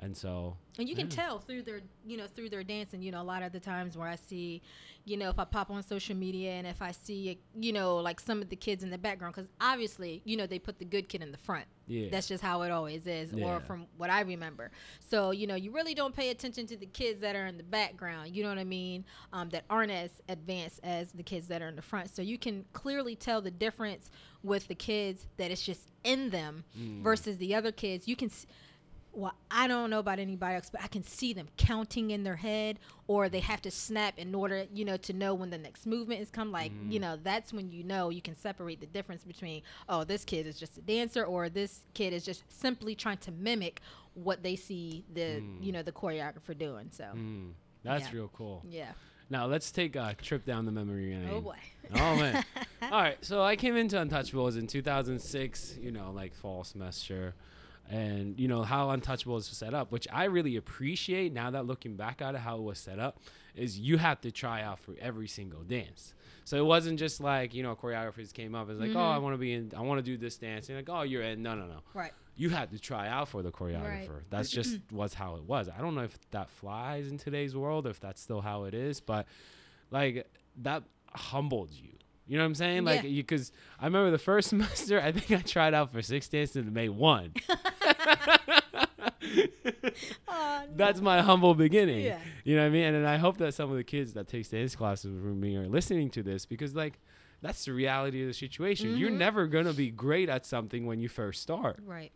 And 0.00 0.16
so 0.16 0.56
And 0.78 0.88
you 0.88 0.94
can 0.94 1.08
yeah. 1.10 1.16
tell 1.16 1.38
through 1.40 1.62
their, 1.62 1.80
you 2.06 2.16
know, 2.16 2.26
through 2.26 2.50
their 2.50 2.62
dancing. 2.62 3.02
You 3.02 3.10
know, 3.10 3.20
a 3.20 3.24
lot 3.24 3.42
of 3.42 3.52
the 3.52 3.58
times 3.60 3.96
where 3.96 4.06
I 4.08 4.14
see, 4.16 4.62
you 5.04 5.16
know, 5.16 5.28
if 5.28 5.38
I 5.38 5.44
pop 5.44 5.70
on 5.70 5.82
social 5.82 6.14
media 6.14 6.52
and 6.52 6.66
if 6.66 6.80
I 6.80 6.92
see, 6.92 7.38
you 7.58 7.72
know, 7.72 7.96
like 7.96 8.20
some 8.20 8.40
of 8.40 8.48
the 8.48 8.54
kids 8.56 8.84
in 8.84 8.90
the 8.90 8.98
background, 8.98 9.34
because 9.34 9.50
obviously, 9.60 10.22
you 10.24 10.36
know, 10.36 10.46
they 10.46 10.58
put 10.60 10.78
the 10.78 10.84
good 10.84 11.08
kid 11.08 11.22
in 11.22 11.32
the 11.32 11.38
front. 11.38 11.64
Yeah. 11.88 12.10
That's 12.10 12.28
just 12.28 12.42
how 12.44 12.62
it 12.62 12.70
always 12.70 13.06
is, 13.06 13.32
Yeah. 13.32 13.46
or 13.46 13.60
from 13.60 13.86
what 13.96 14.10
I 14.10 14.20
remember. 14.20 14.70
So, 15.00 15.30
you 15.32 15.46
know, 15.48 15.54
you 15.56 15.72
really 15.72 15.94
don't 15.94 16.14
pay 16.14 16.30
attention 16.30 16.66
to 16.68 16.76
the 16.76 16.86
kids 16.86 17.20
that 17.22 17.34
are 17.34 17.46
in 17.46 17.56
the 17.56 17.64
background. 17.64 18.36
You 18.36 18.42
know 18.44 18.50
what 18.50 18.58
I 18.58 18.64
mean? 18.64 19.04
Um, 19.32 19.48
that 19.50 19.64
aren't 19.68 19.90
as 19.90 20.10
advanced 20.28 20.80
as 20.84 21.10
the 21.12 21.22
kids 21.24 21.48
that 21.48 21.60
are 21.62 21.68
in 21.68 21.76
the 21.76 21.82
front. 21.82 22.14
So 22.14 22.22
you 22.22 22.38
can 22.38 22.64
clearly 22.72 23.16
tell 23.16 23.40
the 23.40 23.50
difference 23.50 24.10
with 24.44 24.68
the 24.68 24.74
kids 24.76 25.26
that 25.38 25.50
it's 25.50 25.62
just 25.64 25.88
in 26.04 26.30
them 26.30 26.62
Mm. 26.78 27.02
versus 27.02 27.38
the 27.38 27.54
other 27.56 27.72
kids. 27.72 28.06
You 28.06 28.14
can. 28.14 28.28
S- 28.30 28.46
well, 29.12 29.34
I 29.50 29.66
don't 29.66 29.90
know 29.90 29.98
about 29.98 30.18
anybody 30.18 30.54
else, 30.56 30.70
but 30.70 30.82
I 30.82 30.86
can 30.86 31.02
see 31.02 31.32
them 31.32 31.48
counting 31.56 32.10
in 32.10 32.22
their 32.24 32.36
head, 32.36 32.78
or 33.06 33.28
they 33.28 33.40
have 33.40 33.60
to 33.62 33.70
snap 33.70 34.18
in 34.18 34.34
order, 34.34 34.66
you 34.72 34.84
know, 34.84 34.96
to 34.98 35.12
know 35.12 35.34
when 35.34 35.50
the 35.50 35.58
next 35.58 35.86
movement 35.86 36.20
is 36.20 36.30
come. 36.30 36.52
Like, 36.52 36.72
Mm-hmm. 36.72 36.90
you 36.92 37.00
know, 37.00 37.16
that's 37.22 37.52
when 37.52 37.70
you 37.72 37.82
know 37.84 38.10
you 38.10 38.22
can 38.22 38.36
separate 38.36 38.80
the 38.80 38.86
difference 38.86 39.24
between, 39.24 39.62
oh, 39.88 40.04
this 40.04 40.24
kid 40.24 40.46
is 40.46 40.58
just 40.58 40.78
a 40.78 40.82
dancer, 40.82 41.24
or 41.24 41.48
this 41.48 41.80
kid 41.94 42.12
is 42.12 42.24
just 42.24 42.44
simply 42.48 42.94
trying 42.94 43.18
to 43.18 43.32
mimic 43.32 43.80
what 44.14 44.42
they 44.42 44.56
see 44.56 45.04
the, 45.14 45.42
you 45.60 45.72
know, 45.72 45.82
the 45.82 45.92
choreographer 45.92 46.56
doing. 46.56 46.88
So, 46.90 47.04
Mm, 47.14 47.52
that's 47.82 48.04
Yeah. 48.06 48.12
real 48.14 48.28
cool. 48.32 48.62
yeah. 48.68 48.92
Now 49.30 49.44
let's 49.46 49.70
take 49.70 49.94
a 49.94 50.14
trip 50.22 50.46
down 50.46 50.64
the 50.64 50.72
memory 50.72 51.14
lane. 51.14 51.28
Oh 51.30 51.40
boy. 51.42 51.58
Oh 51.94 52.16
man. 52.16 52.42
All 52.82 52.90
right. 53.02 53.18
So 53.22 53.42
I 53.42 53.56
came 53.56 53.76
into 53.76 53.96
Untouchables 53.96 54.56
in 54.58 54.66
2006. 54.66 55.76
You 55.78 55.92
know, 55.92 56.10
like 56.12 56.34
fall 56.34 56.64
semester, 56.64 57.34
and 57.88 58.38
you 58.38 58.48
know 58.48 58.62
how 58.62 58.88
Untouchables 58.88 59.26
was 59.26 59.46
set 59.46 59.74
up, 59.74 59.90
which 59.90 60.06
I 60.12 60.24
really 60.24 60.56
appreciate 60.56 61.32
now 61.32 61.50
that 61.50 61.66
looking 61.66 61.96
back 61.96 62.20
at 62.20 62.34
it, 62.34 62.40
how 62.40 62.56
it 62.56 62.62
was 62.62 62.78
set 62.78 62.98
up, 62.98 63.20
is 63.54 63.78
you 63.78 63.96
have 63.98 64.20
to 64.22 64.30
try 64.30 64.62
out 64.62 64.78
for 64.78 64.94
every 65.00 65.28
single 65.28 65.62
dance. 65.62 66.14
So 66.44 66.56
it 66.56 66.64
wasn't 66.64 66.98
just 66.98 67.20
like 67.20 67.54
you 67.54 67.62
know 67.62 67.74
choreographers 67.74 68.32
came 68.32 68.54
up 68.54 68.68
and 68.68 68.78
was 68.78 68.88
like, 68.88 68.96
oh, 68.96 69.00
I 69.00 69.14
mm-hmm. 69.14 69.22
want 69.22 69.34
to 69.34 69.38
be 69.38 69.52
in, 69.52 69.72
I 69.76 69.80
want 69.80 69.98
to 69.98 70.02
do 70.02 70.16
this 70.16 70.36
dance, 70.36 70.68
and 70.68 70.76
like, 70.76 70.88
oh, 70.90 71.02
you're 71.02 71.22
in. 71.22 71.42
No, 71.42 71.54
no, 71.54 71.66
no. 71.66 71.80
Right. 71.94 72.12
You 72.36 72.50
had 72.50 72.70
to 72.70 72.78
try 72.78 73.08
out 73.08 73.28
for 73.28 73.42
the 73.42 73.50
choreographer. 73.50 74.22
That's 74.30 74.48
just 74.48 74.78
was 74.92 75.14
how 75.14 75.36
it 75.36 75.44
was. 75.44 75.68
I 75.68 75.80
don't 75.80 75.94
know 75.94 76.02
if 76.02 76.16
that 76.30 76.50
flies 76.50 77.08
in 77.08 77.18
today's 77.18 77.56
world, 77.56 77.86
if 77.86 78.00
that's 78.00 78.20
still 78.20 78.40
how 78.40 78.64
it 78.64 78.74
is, 78.74 79.00
but 79.00 79.26
like 79.90 80.30
that 80.62 80.84
humbled 81.12 81.72
you. 81.72 81.90
You 82.28 82.36
know 82.36 82.44
what 82.44 82.48
I'm 82.48 82.54
saying? 82.56 82.84
Like, 82.84 83.02
Yeah. 83.02 83.08
you 83.08 83.22
because 83.22 83.52
I 83.80 83.86
remember 83.86 84.10
the 84.10 84.18
first 84.18 84.48
semester, 84.50 85.00
I 85.00 85.12
think 85.12 85.30
I 85.30 85.42
tried 85.42 85.74
out 85.74 85.92
for 85.92 86.02
six 86.02 86.28
dances 86.28 86.56
and 86.56 86.72
made 86.72 86.90
one. 86.90 87.32
Oh, 90.28 90.62
That's 90.76 91.00
my 91.00 91.20
humble 91.22 91.54
beginning. 91.54 92.04
Yeah. 92.04 92.18
You 92.44 92.56
know 92.56 92.62
what 92.62 92.68
I 92.68 92.70
mean? 92.70 92.84
And 92.84 92.96
then 92.96 93.04
I 93.04 93.16
hope 93.16 93.38
that 93.38 93.52
some 93.54 93.70
of 93.70 93.76
the 93.76 93.84
kids 93.84 94.12
that 94.14 94.28
take 94.28 94.48
dance 94.48 94.74
classes 94.76 95.12
with 95.12 95.34
me 95.34 95.56
are 95.56 95.66
listening 95.66 96.10
to 96.10 96.22
this 96.22 96.46
because, 96.46 96.74
like, 96.74 96.98
that's 97.42 97.64
the 97.64 97.72
reality 97.72 98.22
of 98.22 98.28
the 98.28 98.34
situation. 98.34 98.96
You're 98.96 99.10
Mm-hmm. 99.10 99.18
never 99.18 99.46
gonna 99.46 99.72
be 99.72 99.90
great 99.90 100.28
at 100.28 100.46
something 100.46 100.86
when 100.86 101.00
you 101.00 101.08
first 101.08 101.42
start. 101.42 101.78
Right. 101.84 102.12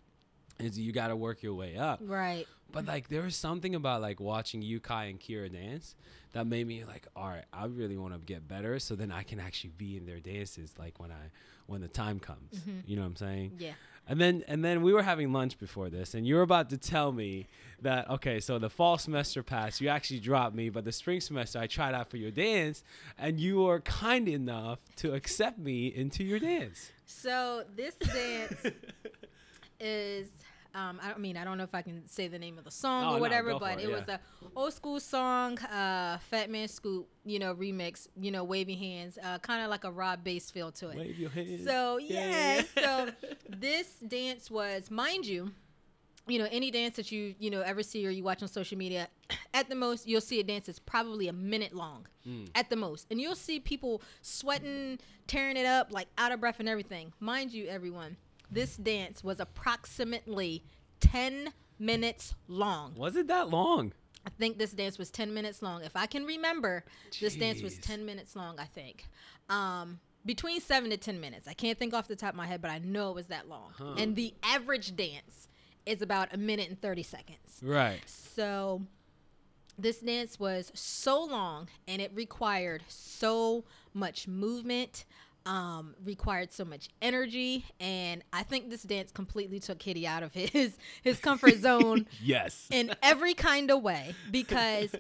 Is 0.58 0.78
you 0.78 0.92
got 0.92 1.08
to 1.08 1.16
work 1.16 1.42
your 1.42 1.54
way 1.54 1.76
up. 1.76 2.00
Right. 2.02 2.46
But 2.72 2.86
like 2.86 3.08
there 3.08 3.22
was 3.22 3.36
something 3.36 3.74
about 3.74 4.00
like 4.00 4.20
watching 4.20 4.62
you, 4.62 4.80
Kai 4.80 5.04
and 5.06 5.20
Kira 5.20 5.52
dance 5.52 5.94
that 6.32 6.46
made 6.46 6.66
me 6.66 6.84
like, 6.84 7.06
all 7.14 7.28
right, 7.28 7.44
I 7.52 7.66
really 7.66 7.96
want 7.96 8.14
to 8.14 8.20
get 8.20 8.48
better 8.48 8.78
so 8.78 8.94
then 8.94 9.12
I 9.12 9.22
can 9.22 9.38
actually 9.38 9.72
be 9.76 9.96
in 9.96 10.06
their 10.06 10.20
dances 10.20 10.72
like 10.78 10.98
when 10.98 11.10
I 11.10 11.30
when 11.66 11.80
the 11.80 11.88
time 11.88 12.18
comes. 12.18 12.54
Mm-hmm. 12.54 12.80
You 12.86 12.96
know 12.96 13.02
what 13.02 13.08
I'm 13.08 13.16
saying? 13.16 13.52
Yeah. 13.58 13.72
And 14.08 14.20
then 14.20 14.42
and 14.48 14.64
then 14.64 14.82
we 14.82 14.92
were 14.92 15.02
having 15.02 15.32
lunch 15.32 15.58
before 15.58 15.88
this 15.88 16.14
and 16.14 16.26
you 16.26 16.34
were 16.34 16.42
about 16.42 16.70
to 16.70 16.78
tell 16.78 17.12
me 17.12 17.46
that 17.82 18.10
okay, 18.10 18.40
so 18.40 18.58
the 18.58 18.70
fall 18.70 18.98
semester 18.98 19.42
passed, 19.42 19.80
you 19.80 19.88
actually 19.88 20.20
dropped 20.20 20.56
me, 20.56 20.70
but 20.70 20.84
the 20.84 20.92
spring 20.92 21.20
semester 21.20 21.58
I 21.58 21.66
tried 21.66 21.94
out 21.94 22.10
for 22.10 22.16
your 22.16 22.30
dance 22.30 22.82
and 23.18 23.38
you 23.38 23.60
were 23.60 23.80
kind 23.80 24.28
enough 24.28 24.80
to 24.96 25.14
accept 25.14 25.58
me 25.58 25.86
into 25.88 26.24
your 26.24 26.40
dance. 26.40 26.90
So 27.06 27.64
this 27.76 27.94
dance 27.94 28.56
is 29.80 30.28
um, 30.74 30.98
I 31.02 31.08
don't 31.08 31.20
mean 31.20 31.36
I 31.36 31.44
don't 31.44 31.58
know 31.58 31.64
if 31.64 31.74
I 31.74 31.82
can 31.82 32.06
say 32.08 32.28
the 32.28 32.38
name 32.38 32.58
of 32.58 32.64
the 32.64 32.70
song 32.70 33.04
Oh, 33.12 33.16
or 33.16 33.20
whatever, 33.20 33.52
for 33.52 33.60
but 33.60 33.80
it, 33.80 33.88
yeah. 33.88 33.96
was 33.98 34.08
a 34.08 34.20
old 34.56 34.72
school 34.72 35.00
song, 35.00 35.58
uh, 35.58 36.18
Fat 36.30 36.50
Man 36.50 36.68
Scoop, 36.68 37.08
you 37.24 37.38
know, 37.38 37.54
remix, 37.54 38.08
you 38.20 38.30
know, 38.30 38.44
wavy 38.44 38.74
hands, 38.76 39.18
uh, 39.22 39.38
kind 39.38 39.62
of 39.62 39.70
like 39.70 39.84
a 39.84 39.90
Rob 39.90 40.24
Base 40.24 40.50
feel 40.50 40.72
to 40.72 40.88
it. 40.90 40.96
Wave 40.98 41.18
your 41.18 41.30
hands. 41.30 41.64
So 41.64 41.98
Yeah, 41.98 42.26
yeah, 42.28 42.62
yeah. 42.76 42.82
so 42.84 43.28
this 43.48 43.94
dance 44.06 44.50
was, 44.50 44.90
mind 44.90 45.26
you, 45.26 45.52
you 46.28 46.38
know, 46.38 46.46
any 46.52 46.70
dance 46.70 46.94
that 46.96 47.10
you 47.10 47.34
you 47.40 47.50
know 47.50 47.62
ever 47.62 47.82
see 47.82 48.06
or 48.06 48.10
you 48.10 48.22
watch 48.22 48.42
on 48.42 48.48
social 48.48 48.78
media, 48.78 49.08
at 49.54 49.68
the 49.68 49.74
most 49.74 50.06
you'll 50.06 50.20
see 50.20 50.38
a 50.40 50.44
dance 50.44 50.66
that's 50.66 50.78
probably 50.78 51.28
a 51.28 51.32
minute 51.32 51.74
long, 51.74 52.06
Mm. 52.24 52.48
at 52.54 52.70
the 52.70 52.76
most, 52.76 53.08
and 53.10 53.20
you'll 53.20 53.34
see 53.34 53.58
people 53.58 54.00
sweating, 54.20 55.00
tearing 55.26 55.56
it 55.56 55.66
up, 55.66 55.90
like 55.90 56.06
out 56.16 56.30
of 56.30 56.38
breath 56.38 56.60
and 56.60 56.68
everything. 56.68 57.12
Mind 57.18 57.52
you, 57.52 57.66
everyone, 57.66 58.16
this 58.52 58.76
dance 58.76 59.24
was 59.24 59.40
approximately 59.40 60.64
ten 61.00 61.52
minutes 61.78 62.34
long. 62.48 62.94
Was 62.96 63.16
it 63.16 63.26
that 63.28 63.50
long? 63.50 63.92
I 64.24 64.30
think 64.30 64.58
this 64.58 64.70
dance 64.72 64.98
was 64.98 65.10
10 65.10 65.34
minutes 65.34 65.62
long. 65.62 65.82
If 65.82 65.96
I 65.96 66.06
can 66.06 66.24
remember, 66.24 66.84
this 67.20 67.34
dance 67.34 67.60
was 67.60 67.76
10 67.78 68.06
minutes 68.06 68.36
long, 68.36 68.58
I 68.58 68.66
think. 68.66 69.08
Um, 69.50 69.98
between 70.24 70.60
7 70.60 70.90
to 70.90 70.96
10 70.96 71.20
minutes. 71.20 71.48
I 71.48 71.54
can't 71.54 71.78
think 71.78 71.92
off 71.92 72.06
the 72.06 72.14
top 72.14 72.30
of 72.30 72.36
my 72.36 72.46
head, 72.46 72.62
but 72.62 72.70
I 72.70 72.78
know 72.78 73.10
it 73.10 73.14
was 73.16 73.26
that 73.26 73.48
long. 73.48 73.72
Huh. 73.76 73.94
And 73.98 74.14
the 74.14 74.34
average 74.44 74.94
dance 74.94 75.48
is 75.86 76.02
about 76.02 76.32
a 76.32 76.36
minute 76.36 76.68
and 76.68 76.80
30 76.80 77.02
seconds. 77.02 77.58
Right. 77.62 78.00
So 78.06 78.82
this 79.78 79.98
dance 79.98 80.38
was 80.38 80.70
so 80.74 81.24
long 81.24 81.68
and 81.88 82.00
it 82.00 82.12
required 82.14 82.84
so 82.86 83.64
much 83.92 84.28
movement, 84.28 85.04
um, 85.46 85.94
required 86.04 86.52
so 86.52 86.64
much 86.64 86.88
energy, 87.00 87.64
and 87.80 88.22
I 88.32 88.42
think 88.42 88.70
this 88.70 88.82
dance 88.82 89.10
completely 89.12 89.58
took 89.60 89.82
Hitty 89.82 90.06
out 90.06 90.22
of 90.22 90.32
his 90.34 90.76
his 91.02 91.18
comfort 91.18 91.56
zone 91.56 92.06
Yes. 92.22 92.68
in 92.70 92.94
every 93.02 93.34
kind 93.34 93.70
of 93.70 93.82
way 93.82 94.14
because 94.30 94.94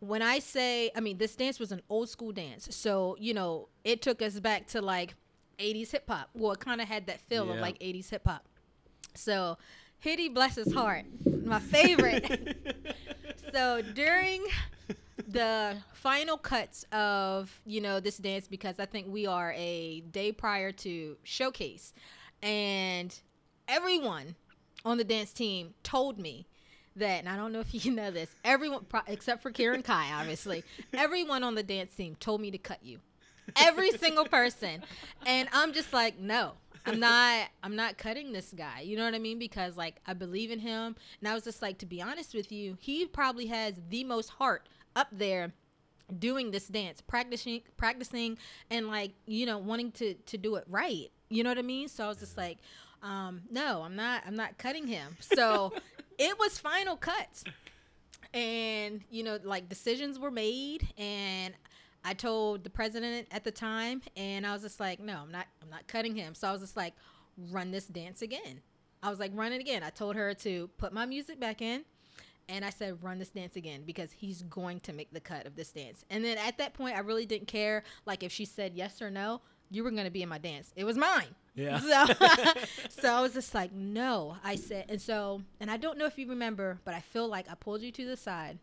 when 0.00 0.22
I 0.22 0.38
say, 0.38 0.90
I 0.96 1.00
mean, 1.00 1.18
this 1.18 1.36
dance 1.36 1.58
was 1.60 1.72
an 1.72 1.82
old 1.90 2.08
school 2.08 2.32
dance. 2.32 2.68
So, 2.74 3.16
you 3.20 3.34
know, 3.34 3.68
it 3.84 4.00
took 4.00 4.22
us 4.22 4.40
back 4.40 4.66
to 4.68 4.80
like 4.80 5.14
80s 5.58 5.90
hip 5.90 6.04
hop. 6.08 6.30
Well, 6.34 6.52
it 6.52 6.60
kind 6.60 6.80
of 6.80 6.88
had 6.88 7.06
that 7.06 7.20
feel 7.20 7.50
of 7.52 7.58
like 7.58 7.78
80s 7.80 8.08
hip 8.08 8.22
hop. 8.26 8.46
So, 9.14 9.58
Hitty, 9.98 10.30
bless 10.30 10.54
his 10.54 10.72
heart, 10.72 11.04
my 11.44 11.60
favorite. 11.60 12.96
so, 13.52 13.82
during 13.94 14.42
the 15.28 15.76
final 15.92 16.36
cuts 16.36 16.84
of, 16.92 17.60
you 17.64 17.80
know, 17.80 18.00
this 18.00 18.18
dance, 18.18 18.48
because 18.48 18.78
I 18.78 18.86
think 18.86 19.08
we 19.08 19.26
are 19.26 19.54
a 19.56 20.00
day 20.00 20.32
prior 20.32 20.72
to 20.72 21.16
showcase, 21.22 21.92
and 22.42 23.18
everyone 23.68 24.36
on 24.84 24.98
the 24.98 25.04
dance 25.04 25.32
team 25.32 25.74
told 25.82 26.18
me 26.18 26.46
that, 26.96 27.20
and 27.20 27.28
I 27.28 27.36
don't 27.36 27.52
know 27.52 27.60
if 27.60 27.84
you 27.84 27.92
know 27.92 28.10
this, 28.10 28.34
everyone 28.44 28.86
except 29.06 29.42
for 29.42 29.50
Kira 29.50 29.74
and 29.74 29.84
Kai, 29.84 30.12
obviously, 30.12 30.64
everyone 30.94 31.42
on 31.42 31.54
the 31.54 31.62
dance 31.62 31.94
team 31.94 32.16
told 32.18 32.40
me 32.40 32.50
to 32.50 32.58
cut 32.58 32.82
you. 32.82 32.98
Every 33.56 33.90
single 33.98 34.24
person, 34.24 34.82
and 35.26 35.48
I'm 35.52 35.72
just 35.72 35.92
like, 35.92 36.18
no, 36.18 36.52
I'm 36.86 37.00
not. 37.00 37.48
I'm 37.62 37.76
not 37.76 37.98
cutting 37.98 38.32
this 38.32 38.54
guy. 38.56 38.80
You 38.80 38.96
know 38.96 39.04
what 39.04 39.14
I 39.14 39.18
mean? 39.18 39.38
Because 39.38 39.76
like 39.76 39.96
I 40.06 40.14
believe 40.14 40.50
in 40.50 40.60
him, 40.60 40.96
and 41.20 41.28
I 41.28 41.34
was 41.34 41.44
just 41.44 41.62
like, 41.62 41.78
to 41.78 41.86
be 41.86 42.00
honest 42.00 42.34
with 42.34 42.52
you, 42.52 42.76
he 42.80 43.06
probably 43.06 43.46
has 43.46 43.74
the 43.88 44.04
most 44.04 44.30
heart 44.30 44.68
up 44.96 45.08
there 45.12 45.52
doing 46.18 46.50
this 46.50 46.66
dance 46.66 47.00
practicing 47.00 47.60
practicing 47.76 48.36
and 48.70 48.88
like 48.88 49.12
you 49.26 49.46
know 49.46 49.58
wanting 49.58 49.92
to 49.92 50.14
to 50.26 50.36
do 50.36 50.56
it 50.56 50.64
right. 50.68 51.10
You 51.28 51.44
know 51.44 51.50
what 51.50 51.58
i 51.58 51.62
mean? 51.62 51.88
So 51.88 52.04
i 52.04 52.08
was 52.08 52.18
just 52.18 52.36
like 52.36 52.58
um 53.02 53.42
no 53.50 53.82
i'm 53.82 53.96
not 53.96 54.22
i'm 54.26 54.36
not 54.36 54.58
cutting 54.58 54.86
him. 54.86 55.16
So 55.20 55.72
it 56.18 56.38
was 56.38 56.58
final 56.58 56.96
cuts. 56.96 57.44
And 58.32 59.02
you 59.10 59.22
know 59.22 59.38
like 59.42 59.68
decisions 59.68 60.18
were 60.18 60.30
made 60.30 60.88
and 60.96 61.54
i 62.04 62.14
told 62.14 62.64
the 62.64 62.70
president 62.70 63.26
at 63.30 63.44
the 63.44 63.50
time 63.50 64.00
and 64.16 64.46
i 64.46 64.52
was 64.52 64.62
just 64.62 64.80
like 64.80 65.00
no 65.00 65.18
i'm 65.18 65.32
not 65.32 65.46
i'm 65.62 65.70
not 65.70 65.86
cutting 65.86 66.14
him. 66.14 66.34
So 66.34 66.48
i 66.48 66.52
was 66.52 66.60
just 66.60 66.76
like 66.76 66.94
run 67.50 67.70
this 67.70 67.86
dance 67.86 68.22
again. 68.22 68.60
I 69.02 69.10
was 69.10 69.18
like 69.18 69.32
run 69.34 69.52
it 69.52 69.60
again. 69.60 69.82
I 69.82 69.90
told 69.90 70.16
her 70.16 70.34
to 70.34 70.68
put 70.76 70.92
my 70.92 71.06
music 71.06 71.40
back 71.40 71.62
in 71.62 71.84
and 72.50 72.64
I 72.64 72.70
said, 72.70 73.02
run 73.02 73.18
this 73.18 73.30
dance 73.30 73.56
again 73.56 73.82
because 73.86 74.10
he's 74.12 74.42
going 74.42 74.80
to 74.80 74.92
make 74.92 75.12
the 75.12 75.20
cut 75.20 75.46
of 75.46 75.56
this 75.56 75.70
dance. 75.70 76.04
And 76.10 76.24
then 76.24 76.36
at 76.38 76.58
that 76.58 76.74
point, 76.74 76.96
I 76.96 77.00
really 77.00 77.26
didn't 77.26 77.48
care. 77.48 77.84
Like 78.06 78.22
if 78.22 78.32
she 78.32 78.44
said 78.44 78.72
yes 78.74 79.00
or 79.00 79.10
no, 79.10 79.40
you 79.70 79.84
were 79.84 79.90
going 79.90 80.04
to 80.04 80.10
be 80.10 80.22
in 80.22 80.28
my 80.28 80.38
dance. 80.38 80.72
It 80.76 80.84
was 80.84 80.96
mine. 80.96 81.34
Yeah. 81.54 81.80
So, 81.80 82.52
so 82.88 83.12
I 83.12 83.20
was 83.20 83.34
just 83.34 83.54
like, 83.54 83.72
no. 83.72 84.36
I 84.42 84.56
said, 84.56 84.86
and 84.88 85.00
so, 85.00 85.42
and 85.60 85.70
I 85.70 85.76
don't 85.76 85.98
know 85.98 86.06
if 86.06 86.18
you 86.18 86.28
remember, 86.28 86.80
but 86.84 86.94
I 86.94 87.00
feel 87.00 87.28
like 87.28 87.50
I 87.50 87.54
pulled 87.54 87.82
you 87.82 87.92
to 87.92 88.04
the 88.04 88.16
side 88.16 88.58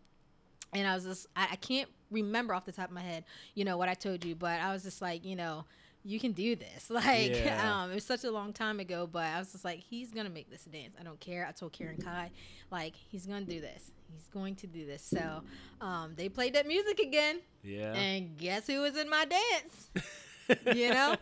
and 0.73 0.87
I 0.87 0.93
was 0.95 1.05
just, 1.05 1.27
I, 1.35 1.49
I 1.51 1.55
can't 1.55 1.89
remember 2.11 2.53
off 2.53 2.65
the 2.65 2.71
top 2.71 2.89
of 2.89 2.93
my 2.93 3.01
head, 3.01 3.23
you 3.55 3.65
know, 3.65 3.77
what 3.77 3.89
I 3.89 3.93
told 3.93 4.23
you, 4.25 4.35
but 4.35 4.59
I 4.59 4.73
was 4.73 4.83
just 4.83 5.01
like, 5.01 5.25
you 5.25 5.35
know, 5.35 5.65
you 6.07 6.19
can 6.19 6.31
do 6.31 6.55
this. 6.55 6.89
Like, 6.97 7.31
Yeah. 7.35 7.83
um, 7.83 7.91
it 7.91 7.95
was 7.95 8.03
such 8.05 8.23
a 8.23 8.31
long 8.31 8.53
time 8.53 8.79
ago, 8.79 9.07
but 9.11 9.23
I 9.25 9.39
was 9.39 9.51
just 9.51 9.65
like, 9.65 9.79
he's 9.79 10.11
gonna 10.11 10.29
make 10.29 10.49
this 10.49 10.63
dance. 10.63 10.95
I 10.99 11.03
don't 11.03 11.19
care. 11.19 11.45
I 11.47 11.51
told 11.51 11.73
Kira 11.73 11.89
and 11.95 12.03
Kai, 12.03 12.31
like, 12.71 12.95
he's 12.95 13.25
gonna 13.25 13.45
do 13.45 13.59
this. 13.61 13.91
He's 14.11 14.27
going 14.33 14.55
to 14.57 14.67
do 14.67 14.85
this. 14.85 15.03
So, 15.03 15.41
um, 15.81 16.13
they 16.15 16.29
played 16.29 16.53
that 16.55 16.65
music 16.65 16.99
again, 16.99 17.41
Yeah. 17.61 17.93
and 17.93 18.37
guess 18.37 18.67
who 18.67 18.79
was 18.81 18.95
in 18.95 19.09
my 19.09 19.25
dance? 19.25 19.89
you 20.75 20.89
know? 20.91 21.15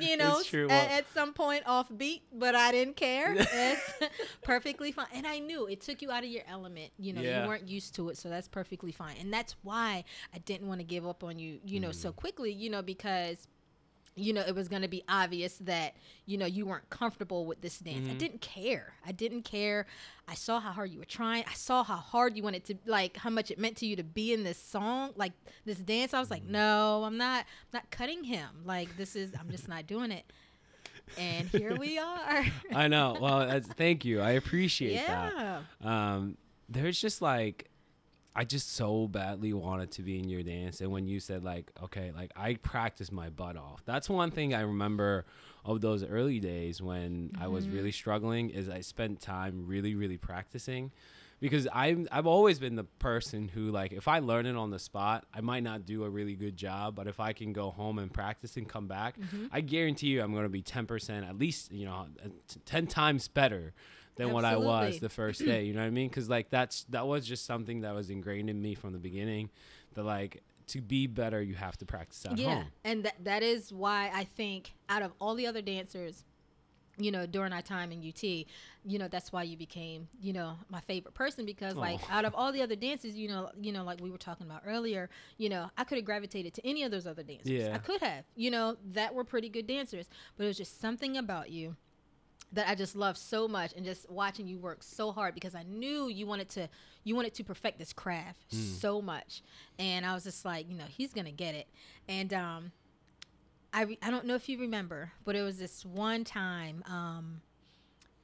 You 0.00 0.16
know, 0.16 0.42
true. 0.44 0.64
at, 0.64 0.68
Well- 0.88 0.98
at 0.98 1.12
some 1.14 1.32
point 1.32 1.62
off 1.66 1.86
beat, 1.96 2.22
but 2.32 2.54
I 2.54 2.72
didn't 2.72 2.96
care. 2.96 3.34
It's 3.52 3.92
perfectly 4.42 4.92
fine. 4.92 5.06
And 5.14 5.26
I 5.26 5.38
knew 5.38 5.66
it 5.66 5.80
took 5.80 6.02
you 6.02 6.10
out 6.10 6.24
of 6.24 6.30
your 6.30 6.42
element. 6.48 6.92
You 6.98 7.12
know, 7.12 7.20
Yeah. 7.22 7.42
you 7.42 7.48
weren't 7.48 7.68
used 7.68 7.94
to 7.96 8.08
it, 8.08 8.16
so 8.18 8.28
that's 8.28 8.48
perfectly 8.48 8.92
fine. 8.92 9.16
And 9.20 9.32
that's 9.32 9.56
why 9.62 10.04
I 10.34 10.38
didn't 10.38 10.68
want 10.68 10.80
to 10.80 10.84
give 10.84 11.06
up 11.06 11.22
on 11.24 11.38
you, 11.38 11.60
you 11.64 11.80
know, 11.80 11.92
so 11.92 12.10
Mm. 12.12 12.16
quickly, 12.16 12.52
you 12.52 12.70
know, 12.70 12.82
because 12.82 13.46
you 14.16 14.32
know, 14.32 14.42
it 14.42 14.54
was 14.54 14.68
going 14.68 14.82
to 14.82 14.88
be 14.88 15.02
obvious 15.08 15.56
that, 15.58 15.94
you 16.26 16.36
know, 16.38 16.46
you 16.46 16.64
weren't 16.66 16.88
comfortable 16.88 17.46
with 17.46 17.60
this 17.60 17.78
dance. 17.80 18.08
I 18.08 18.12
Mhm. 18.12 18.18
didn't 18.18 18.40
care. 18.40 18.94
I 19.04 19.10
didn't 19.12 19.42
care. 19.42 19.86
I 20.28 20.34
saw 20.34 20.60
how 20.60 20.70
hard 20.72 20.90
you 20.90 21.00
were 21.00 21.04
trying. 21.04 21.44
I 21.48 21.54
saw 21.54 21.82
how 21.82 21.96
hard 21.96 22.36
you 22.36 22.42
wanted 22.44 22.64
to, 22.66 22.76
like, 22.86 23.16
how 23.16 23.30
much 23.30 23.50
it 23.50 23.58
meant 23.58 23.76
to 23.78 23.86
you 23.86 23.96
to 23.96 24.04
be 24.04 24.32
in 24.32 24.44
this 24.44 24.58
song, 24.58 25.12
like 25.16 25.32
this 25.64 25.78
dance. 25.78 26.14
I 26.14 26.20
was 26.20 26.30
like, 26.30 26.44
no, 26.44 27.02
I'm 27.04 27.16
not, 27.16 27.40
I'm 27.40 27.70
not 27.72 27.90
cutting 27.90 28.22
him. 28.24 28.48
Like, 28.64 28.96
this 28.96 29.16
is, 29.16 29.32
I'm 29.38 29.50
just 29.50 29.68
not 29.68 29.86
doing 29.88 30.12
it. 30.12 30.24
And 31.18 31.48
here 31.48 31.74
we 31.76 31.98
are. 32.10 32.44
I 32.72 32.88
know. 32.88 33.16
Well, 33.20 33.46
that's, 33.46 33.66
thank 33.68 34.04
you. 34.04 34.20
I 34.20 34.30
appreciate 34.32 35.04
that. 35.06 35.32
yeah. 35.36 35.62
um 36.12 36.36
there's 36.68 36.98
just 36.98 37.20
like 37.20 37.68
i 38.36 38.44
just 38.44 38.72
so 38.74 39.06
badly 39.08 39.52
wanted 39.52 39.90
to 39.90 40.02
be 40.02 40.18
in 40.18 40.28
your 40.28 40.42
dance 40.42 40.80
and 40.80 40.90
when 40.90 41.06
you 41.06 41.20
said 41.20 41.44
like 41.44 41.70
okay 41.82 42.12
like 42.16 42.30
i 42.36 42.54
practiced 42.54 43.12
my 43.12 43.28
butt 43.30 43.56
off 43.56 43.82
that's 43.84 44.08
one 44.08 44.30
thing 44.30 44.54
i 44.54 44.60
remember 44.60 45.24
of 45.64 45.80
those 45.80 46.02
early 46.04 46.40
days 46.40 46.82
when 46.82 47.30
i 47.40 47.46
was 47.48 47.66
Mm-hmm. 47.66 47.76
really 47.76 47.92
struggling 47.92 48.50
is 48.50 48.68
i 48.68 48.80
spent 48.80 49.20
time 49.20 49.64
really 49.66 49.94
really 49.94 50.18
practicing 50.18 50.90
because 51.40 51.66
I'm 51.74 52.06
I've 52.10 52.26
always 52.28 52.58
been 52.58 52.74
the 52.76 52.84
person 52.84 53.48
who 53.48 53.70
like 53.70 53.92
if 53.92 54.08
I 54.08 54.20
learn 54.20 54.46
it 54.46 54.56
on 54.56 54.70
the 54.70 54.78
spot, 54.78 55.26
I 55.34 55.42
might 55.42 55.62
not 55.62 55.84
do 55.84 56.04
a 56.04 56.08
really 56.08 56.36
good 56.36 56.56
job, 56.56 56.94
but 56.94 57.06
if 57.06 57.20
I 57.20 57.34
can 57.34 57.52
go 57.52 57.70
home 57.70 57.98
and 57.98 58.10
practice 58.10 58.56
and 58.56 58.66
come 58.66 58.86
back, 58.86 59.18
Mm-hmm. 59.18 59.46
I 59.52 59.60
guarantee 59.60 60.06
you 60.06 60.22
I'm 60.22 60.32
going 60.32 60.44
to 60.44 60.48
be 60.48 60.62
10% 60.62 61.28
at 61.28 61.36
least, 61.36 61.70
you 61.70 61.84
know, 61.84 62.06
uh, 62.24 62.28
t- 62.48 62.60
10 62.64 62.86
times 62.86 63.28
better 63.28 63.74
than 64.16 64.32
what 64.32 64.44
I 64.44 64.56
was 64.56 65.00
the 65.00 65.08
first 65.08 65.44
day, 65.44 65.64
you 65.64 65.72
know 65.74 65.80
what 65.80 65.86
I 65.86 65.90
mean? 65.90 66.08
Cuz 66.10 66.28
like 66.28 66.50
that's 66.50 66.84
that 66.84 67.06
was 67.06 67.26
just 67.26 67.44
something 67.46 67.80
that 67.82 67.94
was 67.94 68.10
ingrained 68.10 68.48
in 68.50 68.60
me 68.60 68.74
from 68.74 68.92
the 68.92 68.98
beginning 68.98 69.50
that 69.94 70.04
like 70.04 70.42
to 70.68 70.80
be 70.80 71.06
better 71.06 71.42
you 71.42 71.54
have 71.54 71.76
to 71.76 71.84
practice 71.84 72.24
at 72.24 72.38
yeah 72.38 72.54
home. 72.54 72.64
and 72.84 73.04
that 73.04 73.14
that 73.22 73.42
is 73.42 73.70
why 73.70 74.10
i 74.14 74.24
think 74.24 74.72
out 74.88 75.02
of 75.02 75.12
all 75.20 75.34
the 75.34 75.46
other 75.46 75.60
dancers 75.60 76.24
you 76.96 77.10
know 77.10 77.26
during 77.26 77.52
our 77.52 77.60
time 77.60 77.92
in 77.92 77.98
ut 78.08 78.22
you 78.24 78.98
know 78.98 79.06
that's 79.08 79.30
why 79.30 79.42
you 79.42 79.58
became 79.58 80.08
you 80.20 80.32
know 80.32 80.56
my 80.70 80.80
favorite 80.80 81.12
person 81.12 81.44
because 81.44 81.74
like 81.74 82.00
Aw. 82.10 82.18
out 82.18 82.24
of 82.24 82.34
all 82.34 82.50
the 82.50 82.62
other 82.62 82.76
dances 82.76 83.14
you 83.14 83.28
know 83.28 83.50
you 83.60 83.72
know 83.72 83.84
like 83.84 84.00
we 84.00 84.10
were 84.10 84.16
talking 84.16 84.46
about 84.46 84.62
earlier 84.66 85.10
you 85.36 85.50
know 85.50 85.68
i 85.76 85.84
could 85.84 85.98
have 85.98 86.04
gravitated 86.06 86.54
to 86.54 86.66
any 86.66 86.82
of 86.82 86.90
those 86.90 87.06
other 87.06 87.22
dancers 87.22 87.50
Yeah. 87.50 87.74
i 87.74 87.78
could 87.78 88.00
have 88.00 88.24
you 88.34 88.50
know 88.50 88.76
that 88.92 89.12
were 89.14 89.24
pretty 89.24 89.50
good 89.50 89.66
dancers 89.66 90.08
but 90.36 90.44
it 90.44 90.46
was 90.46 90.56
just 90.56 90.80
something 90.80 91.16
about 91.18 91.50
you 91.50 91.76
that 92.54 92.68
I 92.68 92.74
just 92.74 92.96
love 92.96 93.16
so 93.16 93.46
much 93.46 93.72
and 93.76 93.84
just 93.84 94.08
watching 94.10 94.46
you 94.46 94.58
work 94.58 94.82
so 94.82 95.12
hard 95.12 95.34
because 95.34 95.54
I 95.54 95.62
knew 95.64 96.08
you 96.08 96.26
wanted 96.26 96.48
to 96.50 96.68
you 97.04 97.14
wanted 97.14 97.34
to 97.34 97.44
perfect 97.44 97.78
this 97.78 97.92
craft 97.92 98.52
so 98.52 99.02
much 99.02 99.42
and 99.78 100.06
I 100.06 100.14
was 100.14 100.24
just 100.24 100.44
like 100.44 100.68
you 100.70 100.76
know 100.76 100.84
he's 100.88 101.12
gonna 101.12 101.32
get 101.32 101.54
it 101.54 101.66
and 102.08 102.32
um 102.32 102.72
I, 103.72 103.82
re- 103.82 103.98
I 104.02 104.10
don't 104.10 104.24
know 104.26 104.34
if 104.36 104.48
you 104.48 104.58
remember 104.60 105.12
but 105.24 105.34
it 105.36 105.42
was 105.42 105.58
this 105.58 105.84
one 105.84 106.22
time 106.24 106.82
um 106.86 107.40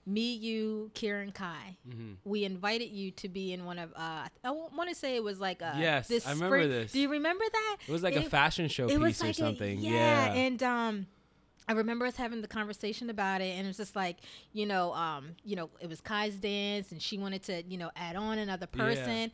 me 0.06 0.32
you 0.34 0.90
Kira 0.94 1.22
and 1.22 1.34
Kai 1.34 1.76
Mhm. 1.88 2.16
we 2.24 2.44
invited 2.44 2.90
you 2.90 3.10
to 3.12 3.28
be 3.28 3.52
in 3.52 3.64
one 3.64 3.78
of 3.78 3.92
uh 3.94 4.28
I 4.44 4.50
want 4.50 4.88
to 4.88 4.94
say 4.94 5.14
it 5.16 5.22
was 5.22 5.38
like 5.40 5.60
a. 5.60 5.74
Yes, 5.78 6.08
this 6.08 6.26
I 6.26 6.32
remember 6.32 6.56
spring- 6.58 6.70
this. 6.70 6.92
do 6.92 7.00
you 7.00 7.08
remember 7.10 7.44
that 7.52 7.76
It 7.86 7.92
was 7.92 8.02
like 8.02 8.16
a 8.16 8.22
fashion 8.22 8.68
show 8.68 8.88
piece 8.88 9.20
like 9.20 9.30
or 9.30 9.32
something. 9.34 9.78
A, 9.78 9.82
yeah. 9.82 9.90
yeah, 9.92 10.32
and 10.34 10.62
um 10.62 11.06
I 11.70 11.72
remember 11.74 12.04
us 12.04 12.16
having 12.16 12.40
the 12.42 12.48
conversation 12.48 13.10
about 13.10 13.40
it 13.40 13.56
and 13.56 13.64
it 13.64 13.68
was 13.68 13.76
just 13.76 13.94
like, 13.94 14.16
you 14.52 14.66
know, 14.66 14.92
um, 14.92 15.36
you 15.44 15.54
know, 15.54 15.70
it 15.80 15.88
was 15.88 16.00
Kai's 16.00 16.34
dance 16.34 16.90
and 16.90 17.00
she 17.00 17.16
wanted 17.16 17.44
to, 17.44 17.62
you 17.68 17.78
know, 17.78 17.92
add 17.94 18.16
on 18.16 18.38
another 18.38 18.66
Yeah. 18.74 18.84
person. 18.84 19.30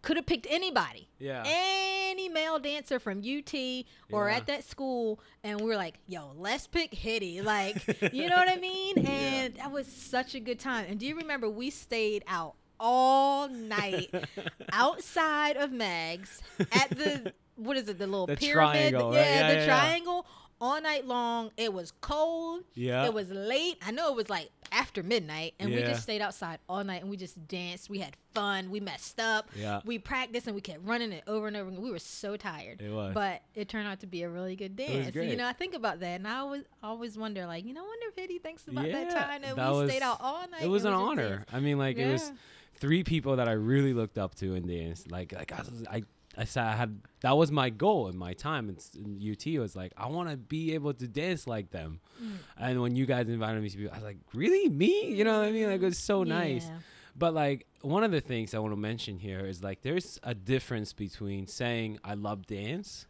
Could 0.00 0.16
have 0.16 0.24
picked 0.24 0.46
anybody. 0.48 1.06
yeah. 1.18 1.42
Any 1.46 2.28
male 2.30 2.58
dancer 2.58 2.98
from 2.98 3.18
UT 3.20 3.84
or 4.10 4.28
Yeah. 4.30 4.36
at 4.36 4.46
that 4.46 4.64
school 4.64 5.20
and 5.42 5.60
we 5.60 5.66
were 5.66 5.76
like, 5.76 5.96
yo, 6.06 6.32
let's 6.36 6.66
pick 6.66 6.94
Hitty. 6.94 7.42
Like, 7.54 7.76
you 8.14 8.26
know 8.30 8.36
what 8.36 8.48
I 8.48 8.56
mean? 8.56 8.94
Yeah. 8.98 9.10
And 9.10 9.54
that 9.56 9.70
was 9.70 9.86
such 9.86 10.34
a 10.34 10.40
good 10.40 10.58
time. 10.58 10.86
And 10.88 10.98
do 10.98 11.04
you 11.06 11.14
remember 11.16 11.50
we 11.50 11.68
stayed 11.68 12.24
out 12.26 12.54
all 12.80 13.48
night 13.48 14.08
outside 14.72 15.56
of 15.58 15.72
Meg's 15.72 16.40
at 16.72 16.88
the 16.90 17.32
what 17.56 17.76
is 17.76 17.88
it, 17.88 17.98
the 17.98 18.06
little 18.06 18.26
The 18.26 18.36
pyramid? 18.36 18.92
triangle, 18.92 19.12
yeah, 19.14 19.18
right? 19.20 19.26
Yeah, 19.28 19.48
the 19.48 19.54
yeah, 19.54 19.60
yeah. 19.60 19.66
triangle 19.66 20.26
all 20.60 20.80
night 20.80 21.06
long. 21.06 21.50
It 21.56 21.72
was 21.72 21.92
cold. 22.00 22.64
yeah. 22.74 23.04
It 23.06 23.14
was 23.14 23.30
late. 23.30 23.76
I 23.84 23.90
know 23.90 24.08
it 24.10 24.16
was 24.16 24.30
like 24.30 24.50
after 24.72 25.02
midnight, 25.02 25.54
and 25.60 25.70
we 25.70 25.80
just 25.80 26.02
stayed 26.02 26.20
outside 26.20 26.58
all 26.68 26.82
night 26.84 27.02
and 27.02 27.10
we 27.10 27.16
just 27.16 27.46
danced. 27.46 27.88
We 27.90 27.98
had 27.98 28.16
fun. 28.34 28.70
We 28.70 28.80
messed 28.80 29.20
up. 29.20 29.48
Yeah. 29.54 29.80
We 29.84 29.98
practiced 29.98 30.46
and 30.46 30.54
we 30.54 30.60
kept 30.60 30.80
running 30.84 31.12
it 31.12 31.22
over 31.26 31.46
and 31.46 31.56
over. 31.56 31.68
And 31.68 31.78
we 31.78 31.90
were 31.90 31.98
so 31.98 32.36
tired. 32.36 32.80
It 32.80 32.90
was. 32.90 33.14
But 33.14 33.42
it 33.54 33.68
turned 33.68 33.86
out 33.86 34.00
to 34.00 34.06
be 34.06 34.22
a 34.22 34.28
really 34.28 34.56
good 34.56 34.74
dance. 34.76 35.14
You 35.14 35.36
know, 35.36 35.46
I 35.46 35.52
think 35.52 35.74
about 35.74 36.00
that, 36.00 36.16
and 36.16 36.26
I 36.26 36.38
always 36.38 36.64
always 36.82 37.16
wonder, 37.16 37.46
like, 37.46 37.64
you 37.64 37.74
know, 37.74 37.82
I 37.82 37.86
wonder 37.86 38.06
if 38.08 38.18
Eddie 38.18 38.38
thinks 38.38 38.66
about 38.66 38.84
that 38.90 39.10
time 39.10 39.42
that, 39.42 39.56
that 39.56 39.72
we 39.72 39.78
was- 39.78 39.90
stayed 39.90 40.02
out 40.02 40.18
all 40.20 40.48
night. 40.48 40.62
it 40.62 40.68
was 40.68 40.84
an 40.84 40.92
and 40.92 41.02
we 41.02 41.16
just 41.16 41.24
honor. 41.26 41.44
I 41.52 41.60
mean, 41.60 41.78
like 41.78 41.96
it 41.96 42.10
was 42.10 42.32
three 42.76 43.04
people 43.04 43.36
that 43.36 43.48
I 43.48 43.52
really 43.52 43.92
looked 43.92 44.18
up 44.18 44.34
to 44.36 44.54
in 44.54 44.66
dance. 44.66 45.04
Like, 45.08 45.32
like 45.32 45.52
I, 45.52 45.58
was, 45.58 45.84
I, 45.90 46.02
I 46.36 46.44
said 46.44 46.64
I 46.64 46.72
had 46.76 47.00
that 47.20 47.36
was 47.36 47.50
my 47.52 47.70
goal 47.70 48.08
in 48.08 48.16
my 48.16 48.32
time 48.34 48.68
in, 48.68 48.76
s- 48.76 48.96
in 48.96 49.20
UT. 49.32 49.60
Was 49.60 49.76
like 49.76 49.92
I 49.96 50.06
want 50.08 50.30
to 50.30 50.36
be 50.36 50.74
able 50.74 50.92
to 50.94 51.06
dance 51.08 51.46
like 51.46 51.70
them. 51.70 52.00
Mm. 52.22 52.32
And 52.58 52.82
when 52.82 52.96
you 52.96 53.06
guys 53.06 53.28
invited 53.28 53.62
me 53.62 53.68
to 53.70 53.76
be, 53.76 53.88
I 53.88 53.94
was 53.94 54.02
like, 54.04 54.18
really 54.34 54.68
me? 54.68 55.08
You 55.14 55.24
know 55.24 55.38
what 55.38 55.48
I 55.48 55.52
mean? 55.52 55.66
Like 55.70 55.80
it 55.80 55.84
was 55.84 55.98
so 55.98 56.22
nice. 56.24 56.66
Yeah. 56.66 56.78
But 57.16 57.34
like 57.34 57.66
one 57.82 58.02
of 58.02 58.10
the 58.10 58.20
things 58.20 58.54
I 58.54 58.58
want 58.58 58.72
to 58.72 58.76
mention 58.80 59.18
here 59.18 59.40
is 59.46 59.62
like 59.62 59.82
there's 59.82 60.18
a 60.24 60.34
difference 60.34 60.92
between 60.92 61.46
saying 61.46 61.98
I 62.02 62.14
love 62.14 62.46
dance 62.46 63.06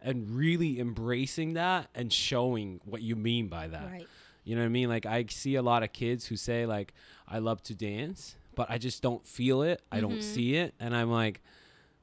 and 0.00 0.30
really 0.30 0.78
embracing 0.80 1.54
that 1.54 1.88
and 1.94 2.12
showing 2.12 2.80
what 2.84 3.02
you 3.02 3.16
mean 3.16 3.48
by 3.48 3.68
that. 3.68 3.86
Right. 3.90 4.06
You 4.44 4.56
know 4.56 4.62
what 4.62 4.66
I 4.66 4.70
mean? 4.70 4.88
Like 4.88 5.06
I 5.06 5.24
see 5.28 5.54
a 5.56 5.62
lot 5.62 5.82
of 5.82 5.92
kids 5.92 6.26
who 6.26 6.36
say 6.36 6.66
like 6.66 6.92
I 7.28 7.38
love 7.38 7.62
to 7.64 7.74
dance, 7.74 8.36
but 8.54 8.70
I 8.70 8.78
just 8.78 9.02
don't 9.02 9.26
feel 9.26 9.62
it. 9.62 9.80
I 9.90 10.00
don't 10.00 10.18
Mhm. 10.18 10.22
see 10.22 10.54
it, 10.56 10.74
and 10.80 10.94
I'm 10.94 11.10
like, 11.10 11.40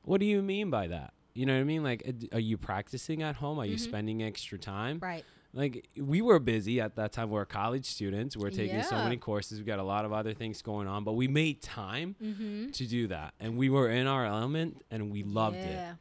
what 0.04 0.20
do 0.20 0.26
you 0.26 0.42
mean 0.42 0.70
by 0.70 0.88
that? 0.88 1.14
You 1.34 1.46
know 1.46 1.54
what 1.54 1.62
I 1.62 1.64
mean? 1.66 1.84
Like, 1.84 2.04
uh, 2.08 2.36
are 2.38 2.40
you 2.40 2.58
practicing 2.58 3.22
at 3.24 3.36
home? 3.36 3.60
Are 3.60 3.66
you 3.66 3.76
Mhm. 3.76 3.80
spending 3.80 4.24
extra 4.24 4.58
time? 4.58 5.00
Right. 5.02 5.24
Like, 5.54 5.88
we 5.98 6.22
were 6.22 6.38
busy 6.40 6.80
at 6.82 6.96
that 6.96 7.12
time. 7.12 7.30
We 7.32 7.38
are 7.40 7.46
college 7.46 7.86
students. 7.86 8.38
We're 8.38 8.52
taking 8.52 8.84
so 8.84 8.98
many 9.04 9.18
courses. 9.18 9.58
We 9.60 9.66
got 9.66 9.80
a 9.80 9.84
lot 9.84 10.06
of 10.06 10.14
other 10.14 10.34
things 10.34 10.62
going 10.62 10.88
on, 10.88 11.04
but 11.04 11.14
we 11.14 11.28
made 11.28 11.62
time 11.62 12.16
Mm-hmm. 12.22 12.70
to 12.72 12.86
do 12.86 13.08
that, 13.08 13.34
and 13.40 13.58
we 13.58 13.70
were 13.70 13.90
in 13.90 14.06
our 14.06 14.26
element, 14.26 14.84
and 14.92 15.12
we 15.12 15.24
loved 15.24 15.58
it. 15.58 15.96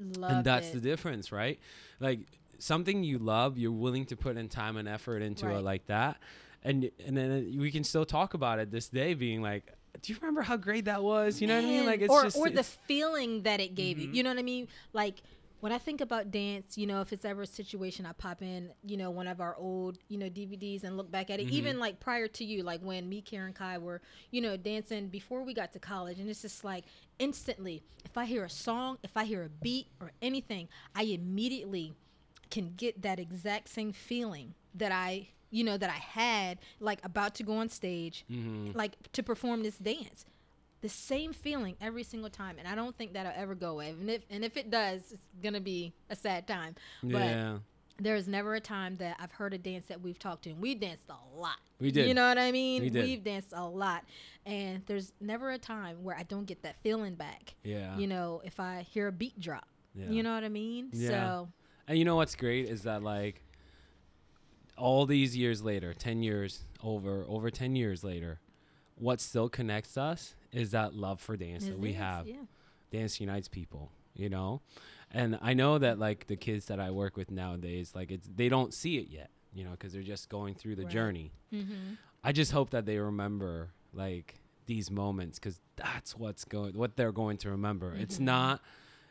Loved 0.00 0.32
and 0.34 0.44
that's 0.44 0.68
it. 0.70 0.74
the 0.74 0.80
difference 0.80 1.30
right 1.30 1.58
like 2.00 2.18
something 2.58 3.04
you 3.04 3.16
love 3.16 3.56
you're 3.56 3.70
willing 3.70 4.04
to 4.06 4.16
put 4.16 4.36
in 4.36 4.48
time 4.48 4.76
and 4.76 4.88
effort 4.88 5.22
into 5.22 5.48
it 5.48 5.60
like 5.62 5.86
that 5.86 6.18
and 6.64 6.90
and 7.06 7.16
then 7.16 7.56
we 7.58 7.70
can 7.70 7.84
still 7.84 8.04
talk 8.04 8.34
about 8.34 8.58
it 8.58 8.72
this 8.72 8.88
day 8.88 9.14
being 9.14 9.40
like 9.40 9.72
do 10.02 10.12
you 10.12 10.18
remember 10.20 10.42
how 10.42 10.56
great 10.56 10.84
that 10.86 11.02
was 11.02 11.40
you 11.40 11.46
know 11.46 11.54
what 11.54 11.64
i 11.64 11.68
mean 11.68 11.86
like 11.86 12.00
it's 12.00 12.10
or 12.12 12.24
just 12.24 12.36
or 12.36 12.50
the 12.50 12.62
feeling 12.64 13.42
that 13.42 13.60
it 13.60 13.74
gave 13.74 13.98
you. 13.98 14.08
Mhm. 14.08 14.14
You 14.14 14.22
know 14.22 14.30
what 14.30 14.38
I 14.38 14.42
mean? 14.42 14.68
Like 14.92 15.22
when 15.60 15.72
I 15.72 15.78
think 15.78 16.02
about 16.02 16.30
dance, 16.30 16.76
you 16.76 16.86
know, 16.86 17.00
if 17.00 17.10
it's 17.10 17.24
ever 17.24 17.40
a 17.42 17.46
situation, 17.46 18.04
I 18.04 18.12
pop 18.12 18.42
in, 18.42 18.70
you 18.84 18.98
know, 18.98 19.10
one 19.10 19.26
of 19.26 19.40
our 19.40 19.56
old, 19.56 19.96
you 20.08 20.18
know, 20.18 20.28
DVDs 20.28 20.84
and 20.84 20.98
look 20.98 21.10
back 21.10 21.30
at 21.30 21.40
it. 21.40 21.46
Mhm. 21.46 21.52
Even 21.52 21.78
like 21.78 22.00
prior 22.00 22.28
to 22.28 22.44
you, 22.44 22.62
like 22.62 22.82
when 22.82 23.08
me, 23.08 23.22
Karen, 23.22 23.54
Kai 23.54 23.78
were, 23.78 24.02
you 24.30 24.42
know, 24.42 24.58
dancing 24.58 25.08
before 25.08 25.42
we 25.42 25.54
got 25.54 25.72
to 25.72 25.78
college, 25.78 26.18
and 26.18 26.28
it's 26.28 26.42
just 26.42 26.64
like 26.64 26.84
instantly, 27.18 27.82
if 28.04 28.18
I 28.18 28.26
hear 28.26 28.44
a 28.44 28.50
song, 28.50 28.98
if 29.02 29.16
I 29.16 29.24
hear 29.24 29.42
a 29.42 29.48
beat 29.48 29.86
or 30.00 30.12
anything, 30.20 30.68
I 30.94 31.04
immediately 31.04 31.94
can 32.50 32.74
get 32.76 33.00
that 33.00 33.18
exact 33.18 33.70
same 33.70 33.92
feeling 33.92 34.54
that 34.74 34.92
I, 34.92 35.28
you 35.54 35.62
know, 35.64 35.76
that 35.78 35.88
I 35.90 36.00
had 36.20 36.58
like 36.80 37.00
about 37.04 37.34
to 37.36 37.42
go 37.44 37.54
on 37.62 37.68
stage 37.68 38.24
Mhm. 38.30 38.74
like 38.74 38.94
to 39.12 39.22
perform 39.22 39.62
this 39.62 39.78
dance. 39.78 40.24
The 40.80 40.88
same 40.88 41.32
feeling 41.32 41.76
every 41.80 42.02
single 42.02 42.28
time, 42.28 42.56
and 42.58 42.66
I 42.68 42.74
don't 42.74 42.94
think 42.98 43.12
that'll 43.14 43.32
ever 43.34 43.54
go 43.54 43.70
away. 43.70 43.90
And 43.90 44.10
if 44.10 44.22
and 44.28 44.44
if 44.44 44.56
it 44.56 44.68
does, 44.70 45.12
it's 45.12 45.26
gonna 45.42 45.60
be 45.60 45.92
a 46.10 46.16
sad 46.16 46.46
time. 46.46 46.74
But 47.02 47.12
yeah 47.36 47.58
there 47.96 48.16
is 48.16 48.26
never 48.26 48.56
a 48.56 48.60
time 48.60 48.96
that 48.96 49.16
I've 49.20 49.30
heard 49.30 49.54
a 49.54 49.58
dance 49.58 49.86
that 49.86 50.00
we've 50.00 50.18
talked 50.18 50.42
to, 50.44 50.50
and 50.50 50.60
we 50.60 50.74
danced 50.74 51.08
a 51.08 51.38
lot. 51.38 51.60
we 51.78 51.92
did 51.92 52.08
You 52.08 52.14
know 52.14 52.26
what 52.28 52.38
I 52.38 52.50
mean? 52.50 52.82
We 52.82 52.90
did. 52.90 53.04
We've 53.04 53.22
danced 53.22 53.52
a 53.52 53.64
lot, 53.68 54.02
and 54.44 54.82
there's 54.86 55.12
never 55.20 55.52
a 55.52 55.58
time 55.58 56.02
where 56.02 56.16
I 56.16 56.24
don't 56.24 56.44
get 56.44 56.62
that 56.62 56.74
feeling 56.82 57.14
back. 57.14 57.54
yeah 57.62 57.96
You 57.96 58.08
know, 58.08 58.42
if 58.44 58.58
I 58.58 58.82
hear 58.82 59.06
a 59.06 59.12
beat 59.12 59.38
drop, 59.38 59.68
yeah 59.94 60.10
you 60.10 60.24
know 60.24 60.34
what 60.34 60.42
I 60.42 60.48
mean? 60.48 60.90
Yeah. 60.92 61.08
So 61.10 61.48
And 61.86 61.96
you 61.96 62.04
know 62.04 62.16
what's 62.16 62.34
great 62.34 62.66
is 62.68 62.82
that 62.82 63.04
like 63.04 63.42
all 64.76 65.06
these 65.06 65.36
years 65.36 65.62
later, 65.62 65.94
10 65.94 66.22
years 66.22 66.64
over 66.82 67.24
over 67.28 67.50
10 67.50 67.76
years 67.76 68.02
later, 68.04 68.40
what 68.96 69.20
still 69.20 69.48
connects 69.48 69.96
us 69.96 70.34
is 70.52 70.70
that 70.70 70.94
love 70.94 71.20
for 71.20 71.36
dance 71.36 71.66
that 71.66 71.78
we 71.78 71.94
have. 71.94 72.26
Yeah. 72.28 72.36
Dance 72.90 73.20
unites 73.20 73.48
people, 73.48 73.90
you 74.14 74.28
know? 74.28 74.60
And 75.10 75.38
I 75.42 75.54
know 75.54 75.78
that 75.78 75.98
like 75.98 76.26
the 76.26 76.36
kids 76.36 76.66
that 76.66 76.78
I 76.80 76.90
work 76.90 77.16
with 77.16 77.30
nowadays 77.30 77.92
like 77.94 78.10
it's 78.10 78.28
they 78.34 78.48
don't 78.48 78.72
see 78.74 78.98
it 78.98 79.08
yet, 79.10 79.30
you 79.52 79.64
know, 79.64 79.74
cuz 79.78 79.92
they're 79.92 80.02
just 80.02 80.28
going 80.28 80.54
through 80.54 80.76
the 80.76 80.82
Right. 80.84 80.92
journey. 80.92 81.32
Mm-hmm. 81.52 81.94
I 82.22 82.32
just 82.32 82.52
hope 82.52 82.70
that 82.70 82.86
they 82.86 82.98
remember 82.98 83.70
like 83.92 84.40
these 84.66 84.90
moments 84.90 85.38
because 85.38 85.60
that's 85.76 86.16
what's 86.16 86.44
going 86.44 86.74
what 86.76 86.96
they're 86.96 87.12
going 87.12 87.36
to 87.38 87.50
remember. 87.50 87.94
It's 87.94 88.16
Mhm. 88.18 88.22
not 88.24 88.62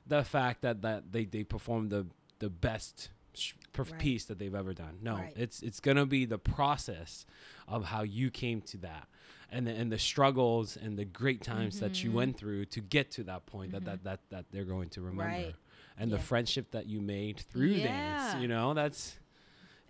the 0.07 0.23
fact 0.23 0.61
that 0.61 0.81
that 0.81 1.11
they 1.11 1.25
they 1.25 1.43
performed 1.43 1.89
the 1.89 2.07
the 2.39 2.49
best 2.49 3.09
sh- 3.33 3.53
Right. 3.77 3.97
piece 3.99 4.25
that 4.25 4.37
they've 4.39 4.53
ever 4.53 4.73
done. 4.73 4.99
No, 5.01 5.15
Right. 5.15 5.33
it's 5.35 5.61
it's 5.63 5.79
gonna 5.79 6.05
be 6.05 6.25
the 6.25 6.37
process 6.37 7.25
of 7.67 7.85
how 7.85 8.03
you 8.03 8.29
came 8.29 8.61
to 8.61 8.77
that. 8.77 9.07
And 9.49 9.67
the, 9.67 9.71
and 9.71 9.91
the 9.91 9.99
struggles 9.99 10.75
and 10.77 10.97
the 10.97 11.05
great 11.05 11.41
times 11.43 11.79
that 11.79 12.03
you 12.03 12.09
Mhm. 12.09 12.13
went 12.13 12.37
through 12.37 12.65
to 12.65 12.81
get 12.81 13.11
to 13.11 13.23
that 13.25 13.45
point 13.45 13.71
Mhm. 13.71 13.73
that, 13.73 13.85
that 13.85 14.03
that 14.03 14.29
that 14.29 14.45
they're 14.51 14.65
going 14.65 14.89
to 14.89 15.01
remember 15.01 15.23
Right. 15.31 15.55
and 15.97 16.11
the 16.11 16.17
friendship 16.19 16.71
that 16.71 16.87
you 16.87 17.01
made 17.01 17.39
through 17.39 17.77
dance 17.77 18.41
you 18.41 18.47
know 18.47 18.73
that's 18.73 19.19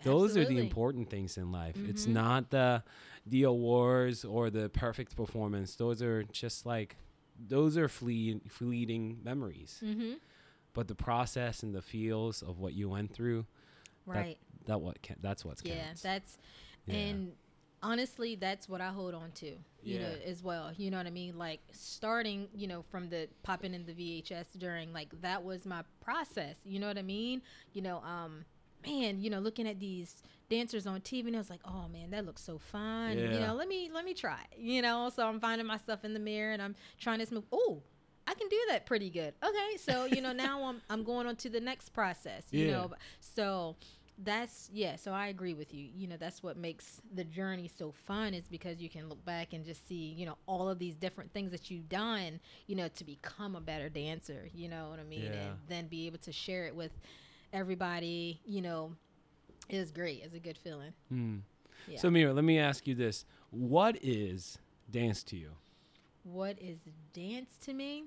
those 0.02 0.36
are 0.36 0.44
the 0.44 0.58
important 0.58 1.08
things 1.08 1.38
in 1.38 1.50
life. 1.50 1.76
It's 1.88 2.06
Mhm. 2.06 2.12
not 2.12 2.50
the 2.50 2.82
the 3.26 3.44
awards 3.44 4.22
or 4.24 4.50
the 4.50 4.68
perfect 4.68 5.16
performance. 5.16 5.76
Those 5.76 6.02
are 6.02 6.24
just 6.24 6.66
like 6.66 6.96
those 7.38 7.76
are 7.78 7.88
fleeting 7.88 8.40
fleeting 8.48 9.20
memories. 9.24 9.80
Mm-hmm. 9.82 10.14
But 10.74 10.88
the 10.88 10.94
process 10.94 11.62
and 11.62 11.74
the 11.74 11.80
feels 11.82 12.42
of 12.42 12.58
what 12.58 12.74
you 12.74 12.90
went 12.90 13.14
through, 13.14 13.46
Right. 14.06 14.36
that 14.66 14.80
what 14.80 15.00
can, 15.02 15.16
that's 15.22 15.44
what's 15.44 15.62
yeah. 15.64 15.86
counts. 15.86 16.02
That's 16.02 16.38
Yeah. 16.86 16.94
and 16.96 17.32
honestly, 17.82 18.34
that's 18.34 18.68
what 18.68 18.80
I 18.80 18.88
hold 18.88 19.14
on 19.14 19.30
to. 19.32 19.56
You 19.82 19.98
know, 19.98 20.14
as 20.24 20.42
well. 20.42 20.72
You 20.74 20.90
know 20.90 20.96
what 20.96 21.06
I 21.06 21.10
mean? 21.10 21.36
Like 21.36 21.60
starting, 21.72 22.48
you 22.54 22.66
know, 22.66 22.82
from 22.90 23.10
the 23.10 23.28
popping 23.42 23.74
in 23.74 23.84
the 23.84 23.92
VHS 23.92 24.58
during 24.58 24.92
like 24.94 25.20
that 25.20 25.44
was 25.44 25.66
my 25.66 25.82
process. 26.00 26.56
You 26.64 26.80
know 26.80 26.88
what 26.88 26.96
I 26.96 27.02
mean? 27.02 27.42
You 27.74 27.82
know, 27.82 27.98
um, 27.98 28.46
man, 28.86 29.20
you 29.20 29.28
know, 29.28 29.40
looking 29.40 29.68
at 29.68 29.78
these 29.78 30.22
dancers 30.48 30.86
on 30.86 31.02
TV 31.02 31.26
and 31.26 31.36
I 31.36 31.38
was 31.38 31.50
like, 31.50 31.60
oh 31.66 31.86
man, 31.92 32.10
that 32.12 32.24
looks 32.24 32.42
so 32.42 32.58
fun. 32.58 33.18
You 33.18 33.28
know, 33.40 33.54
let 33.54 33.68
me 33.68 33.90
let 33.92 34.06
me 34.06 34.14
try. 34.14 34.40
You 34.56 34.80
know, 34.80 35.10
so 35.14 35.26
I'm 35.28 35.38
finding 35.38 35.66
myself 35.66 36.02
in 36.02 36.14
the 36.14 36.20
mirror 36.20 36.52
and 36.52 36.62
I'm 36.62 36.74
trying 36.98 37.18
this 37.18 37.30
move. 37.30 37.44
Oh, 37.52 37.82
I 38.26 38.34
can 38.34 38.48
do 38.48 38.58
that 38.70 38.86
pretty 38.86 39.10
good. 39.10 39.34
Okay, 39.42 39.76
so 39.78 40.04
you 40.06 40.20
know 40.22 40.32
now 40.32 40.64
I'm 40.64 40.80
I'm 40.90 41.04
going 41.04 41.26
on 41.26 41.36
to 41.36 41.48
the 41.50 41.60
next 41.60 41.90
process. 41.90 42.44
You 42.50 42.66
Yeah. 42.66 42.72
know, 42.72 42.92
so 43.20 43.76
that's 44.18 44.70
yeah. 44.72 44.96
So 44.96 45.12
I 45.12 45.26
agree 45.26 45.54
with 45.54 45.74
you. 45.74 45.88
You 45.96 46.06
know, 46.06 46.16
that's 46.16 46.42
what 46.42 46.56
makes 46.56 47.02
the 47.14 47.24
journey 47.24 47.68
so 47.68 47.92
fun 48.06 48.32
is 48.32 48.44
because 48.48 48.80
you 48.80 48.88
can 48.88 49.08
look 49.08 49.22
back 49.24 49.52
and 49.52 49.64
just 49.64 49.86
see 49.88 50.14
you 50.16 50.24
know 50.26 50.36
all 50.46 50.68
of 50.68 50.78
these 50.78 50.94
different 50.96 51.32
things 51.32 51.50
that 51.50 51.70
you've 51.70 51.88
done. 51.88 52.40
You 52.66 52.76
know, 52.76 52.88
to 52.88 53.04
become 53.04 53.56
a 53.56 53.60
better 53.60 53.88
dancer. 53.88 54.48
You 54.54 54.68
know 54.68 54.88
what 54.90 55.00
I 55.00 55.04
mean? 55.04 55.24
Yeah. 55.24 55.32
And 55.48 55.56
then 55.68 55.86
be 55.88 56.06
able 56.06 56.18
to 56.18 56.32
share 56.32 56.66
it 56.66 56.74
with 56.74 56.92
everybody. 57.52 58.40
You 58.46 58.62
know, 58.62 58.92
is 59.68 59.90
great. 59.90 60.22
It's 60.24 60.34
a 60.34 60.38
good 60.40 60.58
feeling. 60.58 60.92
Hmm. 61.08 61.38
Yeah. 61.88 61.98
So 61.98 62.10
Mira, 62.10 62.32
let 62.32 62.44
me 62.44 62.58
ask 62.58 62.86
you 62.86 62.94
this: 62.94 63.24
What 63.50 63.96
is 64.02 64.58
dance 64.90 65.22
to 65.24 65.36
you? 65.36 65.50
What 66.24 66.58
is 66.60 66.78
dance 67.12 67.56
to 67.64 67.72
me? 67.72 68.04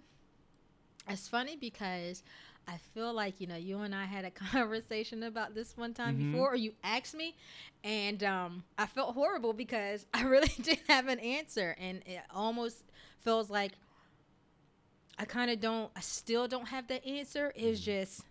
It's 1.10 1.27
funny 1.27 1.56
because 1.56 2.21
I 2.67 2.75
feel 2.93 3.13
like 3.13 3.39
you 3.39 3.47
know 3.47 3.56
you 3.56 3.80
and 3.80 3.95
I 3.95 4.03
had 4.06 4.25
a 4.25 4.32
conversation 4.51 5.23
about 5.23 5.56
this 5.56 5.77
one 5.77 5.93
time 5.93 6.15
Mhm. 6.15 6.32
before, 6.32 6.51
or 6.51 6.56
you 6.56 6.73
asked 6.84 7.15
me, 7.15 7.36
and 7.84 8.21
um, 8.23 8.63
I 8.77 8.86
felt 8.88 9.13
horrible 9.15 9.53
because 9.53 10.06
I 10.13 10.23
really 10.23 10.49
didn't 10.62 10.88
have 10.89 11.08
an 11.08 11.19
answer, 11.19 11.75
and 11.80 12.01
it 12.06 12.21
almost 12.34 12.84
feels 13.21 13.49
like 13.49 13.71
I 15.17 15.25
kind 15.25 15.49
of 15.49 15.60
don't. 15.62 15.89
I 15.95 16.01
still 16.01 16.47
don't 16.47 16.67
have 16.67 16.88
the 16.88 17.03
answer. 17.06 17.53
It's 17.56 17.80
Mhm. 17.80 17.84
just 17.84 18.21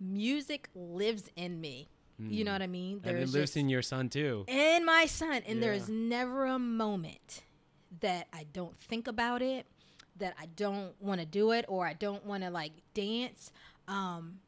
music 0.00 0.68
lives 0.74 1.30
in 1.36 1.60
me. 1.60 1.88
You 2.18 2.44
know 2.44 2.50
Hmm. 2.52 2.54
what 2.54 2.62
I 2.62 2.66
mean? 2.66 3.00
And 3.04 3.18
it 3.18 3.28
lives 3.28 3.56
in 3.56 3.68
your 3.68 3.82
son 3.82 4.08
too. 4.08 4.44
In 4.48 4.84
my 4.86 5.04
son 5.06 5.42
and 5.46 5.56
Yeah. 5.58 5.60
there's 5.60 5.88
never 5.88 6.46
a 6.46 6.58
moment 6.58 7.42
that 8.00 8.26
i 8.32 8.44
don't 8.52 8.78
think 8.80 9.06
about 9.08 9.42
it 9.42 9.66
that 10.16 10.34
i 10.40 10.46
don't 10.56 10.92
want 11.00 11.20
to 11.20 11.26
do 11.26 11.50
it 11.52 11.64
or 11.68 11.86
i 11.86 11.92
don't 11.92 12.24
want 12.24 12.42
to 12.42 12.50
like 12.50 12.72
dance 12.94 13.50
um 13.88 14.38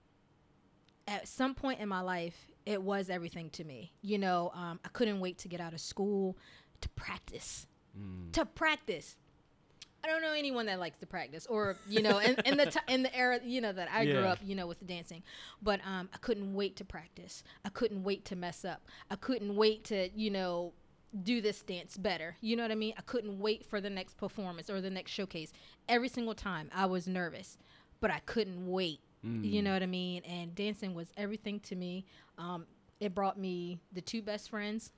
at 1.06 1.26
some 1.28 1.54
point 1.54 1.80
in 1.80 1.88
my 1.88 2.00
life 2.00 2.46
it 2.66 2.82
was 2.82 3.08
everything 3.10 3.48
to 3.50 3.64
me 3.64 3.92
you 4.02 4.18
know 4.18 4.50
um, 4.54 4.78
i 4.84 4.88
couldn't 4.88 5.20
wait 5.20 5.38
to 5.38 5.48
get 5.48 5.60
out 5.60 5.72
of 5.72 5.80
school 5.80 6.36
to 6.80 6.88
practice 6.90 7.66
Mm. 7.98 8.30
to 8.32 8.44
practice 8.44 9.16
I 10.04 10.06
don't 10.06 10.22
know 10.22 10.32
anyone 10.32 10.66
that 10.66 10.78
likes 10.78 10.96
to 10.98 11.06
practice, 11.06 11.44
or 11.46 11.74
you 11.88 12.02
know, 12.02 12.18
in, 12.18 12.36
in 12.44 12.56
the 12.56 12.66
t- 12.66 12.78
in 12.86 13.02
the 13.02 13.12
era 13.16 13.40
you 13.42 13.60
know 13.60 13.72
that 13.72 13.88
I 13.90 14.04
grew 14.04 14.20
up, 14.26 14.38
you 14.44 14.54
know, 14.54 14.68
with 14.68 14.78
the 14.78 14.84
dancing. 14.84 15.24
But 15.60 15.80
um, 15.84 16.08
I 16.14 16.18
couldn't 16.18 16.54
wait 16.54 16.76
to 16.76 16.84
practice. 16.84 17.42
I 17.64 17.70
couldn't 17.70 18.04
wait 18.04 18.24
to 18.26 18.36
mess 18.36 18.64
up. 18.64 18.82
I 19.10 19.16
couldn't 19.16 19.56
wait 19.56 19.82
to 19.86 20.08
you 20.14 20.30
know 20.30 20.72
do 21.22 21.40
this 21.40 21.62
dance 21.62 21.96
better. 21.96 22.36
You 22.40 22.56
know 22.56 22.62
what 22.62 22.72
I 22.72 22.76
mean? 22.76 22.94
I 22.98 23.02
couldn't 23.02 23.38
wait 23.38 23.64
for 23.64 23.80
the 23.80 23.90
next 23.90 24.16
performance 24.16 24.68
or 24.70 24.80
the 24.80 24.90
next 24.90 25.10
showcase. 25.12 25.52
Every 25.88 26.08
single 26.08 26.34
time 26.34 26.70
I 26.74 26.86
was 26.86 27.06
nervous, 27.08 27.56
but 28.00 28.10
I 28.10 28.18
couldn't 28.20 28.66
wait. 28.70 29.00
You 29.22 29.60
Mm. 29.60 29.64
know 29.64 29.72
what 29.72 29.82
I 29.82 29.86
mean? 29.86 30.22
And 30.24 30.54
dancing 30.54 30.94
was 30.94 31.12
everything 31.16 31.58
to 31.60 31.74
me. 31.76 32.04
Um, 32.38 32.66
it 33.00 33.14
brought 33.14 33.38
me 33.38 33.78
the 33.92 34.00
two 34.00 34.22
best 34.22 34.48
friends 34.50 34.92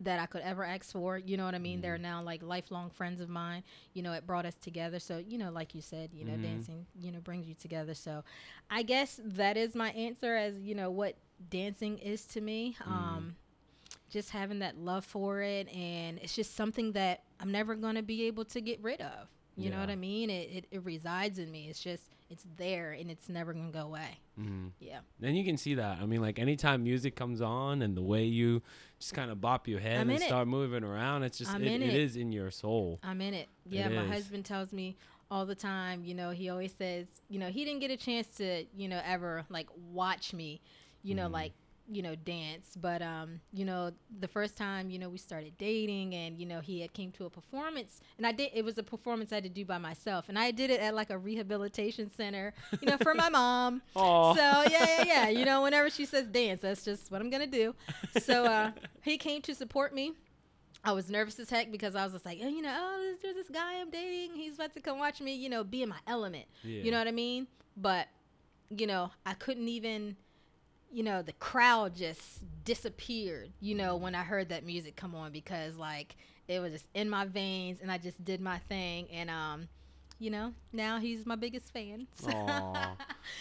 that 0.00 0.18
I 0.18 0.26
could 0.26 0.42
ever 0.42 0.64
ask 0.64 0.90
for. 0.92 1.16
You 1.18 1.36
know 1.36 1.44
what 1.44 1.54
I 1.54 1.58
mean? 1.58 1.80
They're 1.80 1.98
now 1.98 2.20
like 2.22 2.42
lifelong 2.42 2.90
friends 2.90 3.20
of 3.20 3.28
mine. 3.28 3.62
You 3.92 4.02
know, 4.02 4.12
it 4.12 4.26
brought 4.26 4.44
us 4.44 4.56
together. 4.56 4.98
So, 4.98 5.18
you 5.18 5.38
know, 5.38 5.50
like 5.50 5.74
you 5.74 5.80
said, 5.80 6.10
you 6.12 6.24
know, 6.24 6.32
Mhm. 6.32 6.42
dancing, 6.42 6.86
you 6.98 7.12
know, 7.12 7.20
brings 7.20 7.46
you 7.48 7.54
together. 7.54 7.94
So 7.94 8.24
I 8.68 8.82
guess 8.82 9.20
that 9.24 9.56
is 9.56 9.74
my 9.74 9.90
answer 9.92 10.34
as, 10.34 10.58
you 10.60 10.74
know, 10.74 10.90
what 10.90 11.16
dancing 11.48 11.98
is 11.98 12.26
to 12.26 12.40
me. 12.40 12.76
Mm. 12.80 12.86
Um, 12.90 13.36
just 14.14 14.30
having 14.30 14.60
that 14.60 14.78
love 14.78 15.04
for 15.04 15.42
it. 15.42 15.68
And 15.74 16.18
it's 16.22 16.34
just 16.34 16.54
something 16.56 16.92
that 16.92 17.24
I'm 17.40 17.52
never 17.52 17.74
going 17.74 17.96
to 17.96 18.02
be 18.02 18.22
able 18.24 18.46
to 18.46 18.60
get 18.62 18.82
rid 18.82 19.00
of. 19.02 19.28
You 19.56 19.70
know 19.70 19.78
what 19.78 19.88
I 19.90 19.94
mean? 19.94 20.30
It, 20.30 20.50
it, 20.50 20.64
it 20.72 20.84
resides 20.84 21.38
in 21.38 21.48
me. 21.52 21.68
It's 21.68 21.78
just, 21.78 22.02
it's 22.28 22.44
there 22.56 22.90
and 22.90 23.08
it's 23.08 23.28
never 23.28 23.52
going 23.52 23.70
to 23.70 23.78
go 23.78 23.84
away. 23.84 24.18
Mhm. 24.40 24.70
Yeah. 24.80 24.98
And 25.22 25.36
you 25.38 25.44
can 25.44 25.56
see 25.56 25.74
that. 25.74 25.98
I 26.02 26.06
mean, 26.06 26.20
like 26.20 26.40
anytime 26.40 26.82
music 26.82 27.14
comes 27.14 27.40
on 27.40 27.80
and 27.82 27.96
the 27.96 28.02
way 28.02 28.24
you 28.24 28.62
just 28.98 29.14
kind 29.14 29.30
of 29.30 29.40
bop 29.40 29.68
your 29.68 29.78
head 29.78 30.00
I'm 30.00 30.10
and 30.10 30.16
in 30.18 30.22
it. 30.22 30.26
start 30.26 30.48
moving 30.48 30.82
around, 30.82 31.22
it's 31.22 31.38
just 31.38 31.54
it, 31.54 31.62
it 31.62 31.94
is 31.94 32.16
in 32.16 32.32
your 32.32 32.50
soul. 32.50 32.98
I'm 33.04 33.20
in 33.20 33.32
it. 33.34 33.48
Yeah, 33.64 33.88
my 33.90 34.02
is. 34.06 34.10
husband 34.10 34.44
tells 34.44 34.72
me 34.72 34.96
all 35.30 35.46
the 35.46 35.54
time, 35.54 36.02
you 36.04 36.14
know, 36.14 36.30
he 36.30 36.48
always 36.50 36.72
says, 36.76 37.06
you 37.28 37.38
know, 37.38 37.48
he 37.48 37.64
didn't 37.64 37.80
get 37.80 37.92
a 37.92 37.96
chance 37.96 38.26
to, 38.38 38.64
you 38.76 38.88
know, 38.88 39.00
ever 39.04 39.44
like 39.50 39.68
watch 39.92 40.32
me, 40.34 40.60
you 41.04 41.14
know, 41.14 41.28
Mhm. 41.28 41.32
like, 41.32 41.52
you 41.90 42.02
know, 42.02 42.14
dance. 42.14 42.76
But 42.80 43.02
um, 43.02 43.40
you 43.52 43.64
know, 43.64 43.92
the 44.20 44.28
first 44.28 44.56
time, 44.56 44.90
you 44.90 44.98
know, 44.98 45.08
we 45.08 45.18
started 45.18 45.56
dating 45.58 46.14
and, 46.14 46.38
you 46.38 46.46
know, 46.46 46.60
he 46.60 46.80
had 46.80 46.92
came 46.92 47.12
to 47.12 47.26
a 47.26 47.30
performance 47.30 48.00
and 48.16 48.26
I 48.26 48.32
did 48.32 48.50
it 48.54 48.64
was 48.64 48.78
a 48.78 48.82
performance 48.82 49.32
I 49.32 49.36
had 49.36 49.44
to 49.44 49.50
do 49.50 49.64
by 49.64 49.78
myself. 49.78 50.28
And 50.28 50.38
I 50.38 50.50
did 50.50 50.70
it 50.70 50.80
at 50.80 50.94
like 50.94 51.10
a 51.10 51.18
rehabilitation 51.18 52.10
center, 52.10 52.54
you 52.80 52.88
know, 52.88 52.96
for 53.02 53.14
my 53.14 53.28
mom. 53.30 53.82
So 53.94 54.00
yeah, 54.00 54.64
yeah, 54.70 55.04
yeah. 55.04 55.28
You 55.28 55.44
know, 55.44 55.62
whenever 55.62 55.90
she 55.90 56.06
says 56.06 56.26
dance, 56.26 56.62
that's 56.62 56.84
just 56.84 57.10
what 57.10 57.20
I'm 57.20 57.30
gonna 57.30 57.46
do. 57.46 57.74
So 58.20 58.44
uh, 58.44 58.70
he 59.02 59.18
came 59.18 59.42
to 59.42 59.54
support 59.54 59.94
me. 59.94 60.12
I 60.86 60.92
was 60.92 61.08
nervous 61.08 61.38
as 61.38 61.48
heck 61.48 61.72
because 61.72 61.94
I 61.94 62.04
was 62.04 62.12
just 62.12 62.26
like, 62.26 62.40
oh, 62.42 62.48
you 62.48 62.60
know, 62.60 62.74
oh, 62.76 63.00
there's, 63.02 63.20
there's 63.22 63.46
this 63.46 63.48
guy 63.54 63.80
I'm 63.80 63.90
dating. 63.90 64.36
He's 64.36 64.54
about 64.56 64.74
to 64.74 64.80
come 64.80 64.98
watch 64.98 65.18
me, 65.20 65.34
you 65.34 65.48
know, 65.48 65.64
be 65.64 65.82
in 65.82 65.88
my 65.88 65.96
element. 66.06 66.44
yeah. 66.62 66.82
You 66.82 66.90
know 66.90 66.98
what 66.98 67.08
I 67.08 67.12
mean? 67.12 67.46
But, 67.74 68.06
you 68.68 68.86
know, 68.86 69.10
I 69.24 69.32
couldn't 69.32 69.68
even, 69.68 70.16
you 70.94 71.02
know, 71.02 71.22
the 71.22 71.32
crowd 71.34 71.94
just 71.96 72.42
disappeared, 72.64 73.50
you 73.60 73.74
know, 73.74 73.96
when 73.96 74.14
I 74.14 74.22
heard 74.22 74.48
that 74.50 74.64
music 74.64 74.94
come 74.96 75.14
on 75.14 75.32
because, 75.32 75.76
like, 75.76 76.14
it 76.46 76.60
was 76.60 76.72
just 76.72 76.86
in 76.94 77.10
my 77.10 77.24
veins 77.24 77.78
and 77.82 77.90
I 77.90 77.98
just 77.98 78.24
did 78.24 78.40
my 78.40 78.58
thing. 78.58 79.08
And, 79.10 79.28
um, 79.28 79.68
you 80.20 80.30
know, 80.30 80.54
now 80.72 80.98
he's 81.00 81.26
my 81.26 81.34
biggest 81.36 81.72
fan. 81.72 82.06
Aw. 82.26 82.92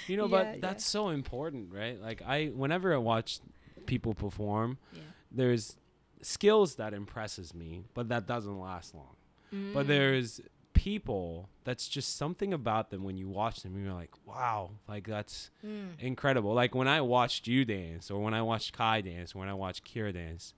You 0.07 0.17
know, 0.17 0.27
Yeah, 0.27 0.29
but 0.43 0.47
yeah. 0.55 0.59
that's 0.61 0.85
so 0.85 1.09
important, 1.09 1.71
right? 1.71 2.01
Like 2.01 2.21
I, 2.23 2.47
whenever 2.47 2.93
I 2.93 2.97
watch 2.97 3.39
people 3.85 4.13
perform, 4.13 4.77
Yeah. 4.91 5.03
there's 5.31 5.77
skills 6.21 6.75
that 6.75 6.93
impresses 6.93 7.53
me, 7.53 7.83
but 7.93 8.09
that 8.09 8.25
doesn't 8.25 8.59
last 8.59 8.95
long. 8.95 9.15
But 9.73 9.85
Mm. 9.85 9.87
there's 9.87 10.41
people 10.83 11.47
that's 11.63 11.87
just 11.87 12.17
something 12.17 12.51
about 12.53 12.89
them 12.89 13.03
when 13.05 13.17
you 13.17 13.29
watch 13.29 13.61
them, 13.63 13.81
you're 13.81 13.93
like, 13.93 14.11
wow, 14.25 14.71
like 14.87 15.07
that's 15.07 15.49
Mm. 15.65 15.97
incredible. 15.99 16.53
Like 16.53 16.75
when 16.75 16.89
I 16.89 16.99
watched 16.99 17.47
you 17.47 17.63
dance, 17.63 18.11
or 18.11 18.21
when 18.21 18.33
I 18.33 18.41
watched 18.41 18.73
Kai 18.73 18.99
dance, 19.01 19.33
or 19.33 19.39
when 19.39 19.47
I 19.47 19.53
watched 19.53 19.85
Kira 19.85 20.13
dance. 20.13 20.53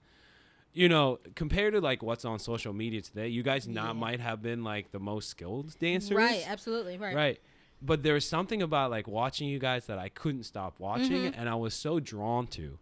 You 0.72 0.88
know, 0.90 1.20
compared 1.36 1.72
to 1.74 1.80
like 1.80 2.02
what's 2.02 2.24
on 2.24 2.38
social 2.38 2.72
media 2.72 3.00
today, 3.02 3.28
you 3.28 3.42
guys 3.42 3.66
not 3.68 3.86
Yeah. 3.94 4.00
might 4.04 4.20
have 4.20 4.42
been 4.42 4.64
like 4.64 4.90
the 4.90 4.98
most 4.98 5.28
skilled 5.28 5.78
dancers, 5.78 6.16
Right, 6.16 6.44
absolutely, 6.46 6.96
right. 6.98 7.14
right 7.14 7.40
but 7.82 8.02
there 8.02 8.14
was 8.14 8.26
something 8.26 8.62
about 8.62 8.90
like 8.90 9.06
watching 9.06 9.48
you 9.48 9.58
guys 9.58 9.84
that 9.86 9.98
I 9.98 10.08
couldn't 10.08 10.44
stop 10.44 10.80
watching, 10.80 11.22
Mhm. 11.24 11.34
and 11.36 11.46
I 11.48 11.54
was 11.56 11.74
so 11.74 12.00
drawn 12.00 12.46
to. 12.58 12.78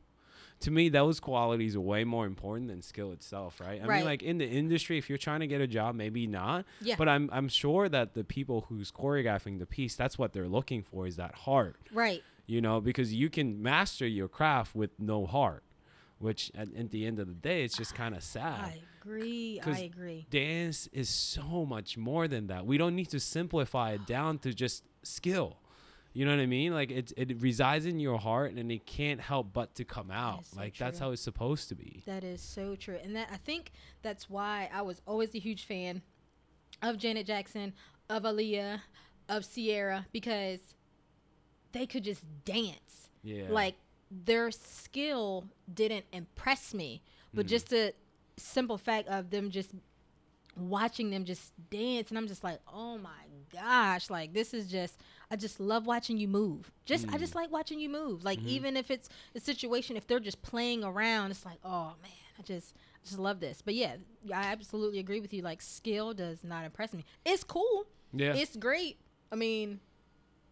To 0.64 0.70
me, 0.70 0.88
those 0.88 1.20
qualities 1.20 1.77
are 1.77 1.81
way 1.81 2.05
more 2.05 2.27
important 2.27 2.68
than 2.68 2.83
skill 2.83 3.12
itself, 3.12 3.61
right? 3.61 3.81
I 3.83 3.87
Right. 3.87 3.96
mean, 3.98 4.05
like 4.07 4.22
in 4.22 4.38
the 4.38 4.46
industry, 4.48 4.98
if 4.98 5.09
you're 5.09 5.18
trying 5.18 5.40
to 5.40 5.46
get 5.46 5.61
a 5.61 5.66
job, 5.66 5.94
maybe 5.94 6.27
not. 6.27 6.64
Yeah. 6.81 6.96
But 6.98 7.09
I'm 7.09 7.29
I'm 7.33 7.48
sure 7.48 7.88
that 7.88 8.14
the 8.14 8.24
people 8.24 8.66
who's 8.68 8.90
choreographing 8.90 9.59
the 9.59 9.66
piece, 9.66 9.94
that's 9.96 10.18
what 10.18 10.33
they're 10.33 10.48
looking 10.48 10.83
for 10.83 11.07
is 11.07 11.16
that 11.16 11.35
heart, 11.35 11.77
Right. 11.92 12.22
you 12.46 12.61
know, 12.61 12.81
because 12.81 13.12
you 13.14 13.29
can 13.31 13.62
master 13.62 14.07
your 14.07 14.29
craft 14.29 14.74
with 14.74 14.98
no 14.98 15.27
heart, 15.27 15.62
which 16.18 16.50
at, 16.55 16.74
at 16.74 16.90
the 16.90 17.05
end 17.07 17.18
of 17.18 17.27
the 17.29 17.35
day, 17.35 17.62
it's 17.64 17.77
just 17.77 17.94
kind 17.94 18.14
of 18.14 18.22
sad. 18.22 18.64
I 18.64 18.81
agree. 19.03 19.61
I 19.64 19.79
agree. 19.81 20.27
dance 20.31 20.88
is 20.92 21.09
so 21.11 21.66
much 21.66 21.98
more 21.98 22.27
than 22.27 22.46
that. 22.46 22.64
We 22.64 22.79
don't 22.79 22.96
need 22.96 23.11
to 23.11 23.20
simplify 23.20 23.92
it 23.92 24.07
down 24.07 24.38
to 24.38 24.55
just 24.55 24.83
skill. 25.03 25.59
You 26.14 26.24
know 26.24 26.31
what 26.31 26.40
I 26.40 26.46
mean? 26.46 26.72
Like 26.72 26.90
it 26.92 27.12
it 27.16 27.40
resides 27.42 27.87
in 27.87 27.98
your 28.00 28.18
heart 28.18 28.53
and 28.55 28.70
it 28.72 28.87
can't 28.87 29.20
help 29.20 29.53
but 29.53 29.74
to 29.74 29.85
come 29.85 30.11
out. 30.12 30.46
so 30.46 30.57
like 30.61 30.77
that's 30.79 30.98
how 31.00 31.11
it's 31.11 31.20
supposed 31.20 31.68
to 31.70 31.74
be. 31.74 32.03
That 32.07 32.22
is 32.24 32.40
so 32.40 32.77
true. 32.77 32.98
And 33.03 33.14
that 33.16 33.29
I 33.33 33.37
think 33.37 33.72
that's 34.03 34.31
why 34.31 34.70
I 34.72 34.83
was 34.83 35.03
always 35.07 35.35
a 35.35 35.38
huge 35.40 35.64
fan 35.64 36.03
of 36.83 36.98
Janet 36.98 37.27
Jackson, 37.27 37.72
of 38.09 38.22
Aaliyah, 38.22 38.81
of 39.29 39.44
Ciara 39.53 40.07
because 40.12 40.61
they 41.72 41.85
could 41.87 42.05
just 42.05 42.22
dance. 42.44 43.09
Yeah. 43.24 43.46
Like 43.50 43.74
their 44.11 44.53
skill 44.53 45.48
didn't 45.72 46.05
impress 46.12 46.72
me, 46.72 47.03
but 47.33 47.46
Mhm. 47.46 47.48
just 47.48 47.70
the 47.70 47.92
simple 48.37 48.79
fact 48.79 49.09
of 49.09 49.31
them 49.31 49.50
just 49.50 49.70
watching 50.57 51.11
them 51.11 51.24
just 51.24 51.53
dance 51.70 52.11
and 52.11 52.18
I'm 52.18 52.29
just 52.29 52.44
like, 52.44 52.61
"Oh 52.72 52.96
my 52.98 53.24
gosh, 53.53 54.11
like 54.11 54.33
this 54.33 54.55
is 54.55 54.70
just 54.70 55.00
I 55.35 55.37
just 55.37 55.59
love 55.59 55.85
watching 55.85 56.16
you 56.16 56.29
move. 56.29 56.70
Just 56.85 57.09
I 57.09 57.16
Mm. 57.16 57.18
just 57.18 57.35
like 57.35 57.51
watching 57.51 57.81
you 57.81 57.88
move. 57.88 58.23
Like 58.23 58.38
Mhm. 58.38 58.47
even 58.47 58.77
if 58.77 58.88
it's 58.88 59.09
a 59.35 59.40
situation 59.40 59.97
if 59.97 60.07
they're 60.07 60.20
just 60.20 60.42
playing 60.42 60.85
around, 60.85 61.33
it's 61.33 61.44
like, 61.44 61.59
"Oh 61.64 61.94
man, 62.01 62.12
I 62.38 62.42
just 62.42 62.77
I 63.03 63.05
just 63.05 63.18
love 63.18 63.40
this." 63.40 63.61
But 63.61 63.75
yeah, 63.75 63.97
I 64.33 64.44
absolutely 64.53 65.01
agree 65.01 65.18
with 65.18 65.35
you 65.35 65.42
like 65.42 65.61
skill 65.61 66.14
does 66.14 66.44
not 66.44 66.64
impress 66.64 66.92
me. 66.92 67.05
It's 67.27 67.42
cool. 67.42 67.87
yeah. 68.12 68.35
It's 68.35 68.55
great. 68.55 68.97
I 69.33 69.35
mean, 69.35 69.81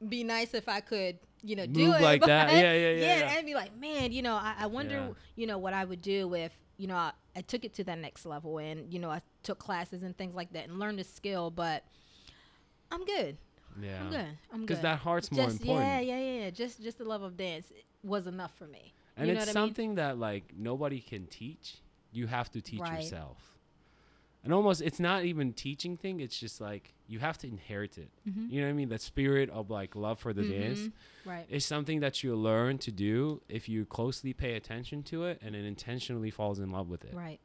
be 0.09 0.25
nice 0.25 0.53
if 0.53 0.69
I 0.69 0.81
could, 0.81 1.21
you 1.45 1.55
know, 1.55 1.67
do 1.67 1.93
it 1.95 2.01
like 2.03 2.21
that. 2.23 2.51
Yeah, 2.51 2.73
yeah, 2.73 2.91
yeah, 2.91 3.19
yeah. 3.21 3.37
and 3.37 3.47
be 3.47 3.55
like, 3.55 3.77
man, 3.79 4.11
you 4.11 4.23
know, 4.23 4.35
I, 4.35 4.55
I 4.59 4.67
wonder, 4.67 4.95
Yeah. 4.97 5.13
you 5.37 5.47
know, 5.47 5.59
what 5.59 5.75
I 5.75 5.85
would 5.85 6.03
do 6.03 6.35
if, 6.35 6.53
you 6.77 6.89
know, 6.89 6.97
I, 6.97 7.13
I 7.37 7.43
took 7.43 7.65
it 7.65 7.73
to 7.75 7.85
that 7.85 7.99
next 7.99 8.27
level 8.27 8.59
and, 8.59 8.93
you 8.93 8.99
know, 8.99 9.11
I 9.11 9.21
took 9.45 9.61
classes 9.61 10.03
and 10.03 10.17
things 10.19 10.35
like 10.35 10.53
that 10.55 10.67
and 10.69 10.81
learned 10.81 10.99
a 10.99 11.05
skill, 11.05 11.53
but 11.53 11.85
I'm 12.91 13.05
good. 13.05 13.37
Yeah. 13.81 14.01
I'm 14.01 14.11
good. 14.11 14.19
I'm 14.53 14.59
good. 14.61 14.67
Because 14.67 14.83
that 14.83 14.99
heart's 14.99 15.31
more 15.31 15.49
important. 15.49 15.87
Yeah, 15.87 16.01
yeah, 16.01 16.19
yeah, 16.19 16.41
yeah. 16.45 16.51
Just, 16.51 16.83
just 16.83 16.99
the 16.99 17.05
love 17.05 17.23
of 17.23 17.37
dance 17.37 17.73
was 18.03 18.27
enough 18.27 18.57
for 18.57 18.67
me. 18.67 18.93
And 19.17 19.29
you 19.29 19.35
know 19.35 19.41
it's 19.41 19.49
what 19.49 19.57
I 19.57 19.61
mean? 19.61 19.69
something 19.69 19.95
that 19.97 20.19
like 20.19 20.45
nobody 20.57 21.01
can 21.01 21.27
teach. 21.27 21.77
You 22.13 22.27
have 22.27 22.51
to 22.53 22.61
teach 22.61 22.81
Right. 22.81 23.03
yourself. 23.03 23.39
And 24.45 24.53
almost 24.53 24.83
it's 24.83 24.99
not 24.99 25.25
even 25.25 25.53
teaching 25.53 25.97
thing, 25.97 26.19
it's 26.21 26.37
just 26.39 26.61
like 26.61 26.95
you 27.07 27.21
have 27.21 27.39
to 27.39 27.47
inherit 27.47 27.97
it. 27.97 28.11
Mhm. 28.29 28.51
You 28.51 28.61
know 28.61 28.67
what 28.67 28.71
I 28.71 28.75
mean? 28.75 28.89
That 28.89 29.01
spirit 29.01 29.49
of 29.51 29.71
like 29.71 29.95
love 29.95 30.19
for 30.19 30.33
the 30.33 30.43
dance. 30.43 30.81
Mhm. 30.81 30.93
Right. 31.25 31.47
It's 31.49 31.65
something 31.65 32.01
that 32.01 32.25
you 32.25 32.35
learn 32.35 32.79
to 32.79 32.91
do 32.91 33.41
if 33.49 33.69
you 33.69 33.85
closely 33.87 34.33
pay 34.33 34.55
attention 34.55 35.03
to 35.05 35.25
it 35.27 35.39
and 35.43 35.55
then 35.55 35.65
intentionally 35.65 36.31
falls 36.31 36.59
in 36.59 36.71
love 36.73 36.89
with 36.89 37.05
it. 37.05 37.15
Right. 37.15 37.39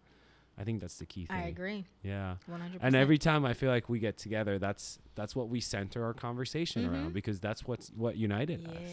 I 0.58 0.63
think 0.63 0.82
that's 0.82 0.98
the 0.98 1.06
key 1.06 1.26
thing. 1.26 1.36
I 1.38 1.48
agree. 1.48 1.86
Yeah. 2.04 2.36
100%. 2.50 2.80
And 2.82 2.96
every 2.96 3.17
time 3.20 3.46
I 3.46 3.54
feel 3.54 3.70
like 3.70 3.89
we 3.89 4.00
get 4.00 4.17
together, 4.17 4.58
that's 4.58 5.00
that's 5.15 5.36
what 5.36 5.50
we 5.50 5.60
center 5.62 6.04
our 6.04 6.13
conversation 6.13 6.84
Mhm. 6.84 6.91
around 6.91 7.13
because 7.13 7.39
that's 7.39 7.65
what's 7.67 7.89
what 7.89 8.17
united 8.17 8.62
yeah, 8.62 8.70
us. 8.70 8.91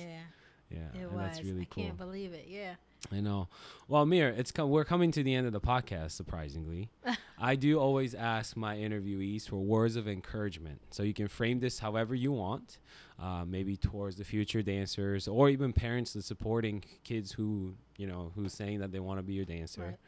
Yeah. 0.71 0.79
it 0.79 1.03
and 1.03 1.13
was. 1.13 1.21
that's 1.21 1.43
really 1.43 1.63
I 1.63 1.67
cool. 1.71 1.85
can't 1.85 1.97
believe 1.99 2.33
it. 2.33 2.47
Yeah. 2.49 2.75
I 3.13 3.21
know. 3.21 3.49
Well, 3.87 4.07
Mir, 4.07 4.29
it's 4.31 4.51
com- 4.51 4.71
we're 4.71 4.85
coming 4.87 5.11
to 5.13 5.23
the 5.23 5.35
end 5.35 5.47
of 5.47 5.53
the 5.53 5.61
podcast. 5.61 6.13
Surprisingly, 6.13 6.89
I 7.39 7.55
do 7.55 7.79
always 7.79 8.15
ask 8.15 8.57
my 8.57 8.77
interviewees 8.77 9.47
for 9.47 9.57
words 9.57 9.97
of 9.97 10.09
encouragement. 10.09 10.81
So 10.91 11.03
you 11.03 11.13
can 11.13 11.29
frame 11.29 11.61
this 11.61 11.79
however 11.81 12.15
you 12.15 12.33
want, 12.33 12.79
uh, 13.19 13.45
maybe 13.47 13.77
towards 13.77 14.17
the 14.17 14.25
future 14.25 14.63
dancers 14.63 15.29
or 15.29 15.51
even 15.51 15.75
parents 15.75 16.15
that's 16.15 16.27
supporting 16.27 16.83
kids 17.05 17.33
who 17.33 17.75
you 17.99 18.07
know 18.07 18.33
who's 18.35 18.53
saying 18.55 18.79
that 18.81 18.91
they 18.93 19.01
want 19.01 19.19
to 19.19 19.23
be 19.23 19.39
a 19.41 19.45
dancer. 19.45 19.99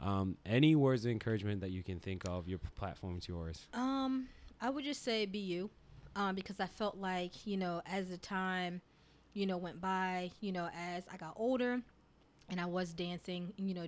Um, 0.00 0.36
any 0.44 0.76
words 0.76 1.04
of 1.04 1.10
encouragement 1.10 1.60
that 1.62 1.70
you 1.70 1.82
can 1.82 1.98
think 1.98 2.28
of, 2.28 2.48
your 2.48 2.58
platform's 2.74 3.26
yours. 3.26 3.66
Um, 3.72 4.28
I 4.60 4.70
would 4.70 4.84
just 4.84 5.02
say 5.02 5.26
be 5.26 5.38
you, 5.38 5.70
um, 6.14 6.34
because 6.34 6.60
I 6.60 6.66
felt 6.66 6.96
like 6.96 7.46
you 7.46 7.56
know 7.56 7.82
as 7.86 8.08
the 8.08 8.18
time, 8.18 8.80
you 9.32 9.46
know, 9.46 9.56
went 9.56 9.80
by, 9.80 10.30
you 10.40 10.52
know, 10.52 10.68
as 10.74 11.04
I 11.12 11.16
got 11.16 11.34
older, 11.36 11.80
and 12.48 12.60
I 12.60 12.66
was 12.66 12.92
dancing, 12.92 13.52
you 13.56 13.74
know, 13.74 13.86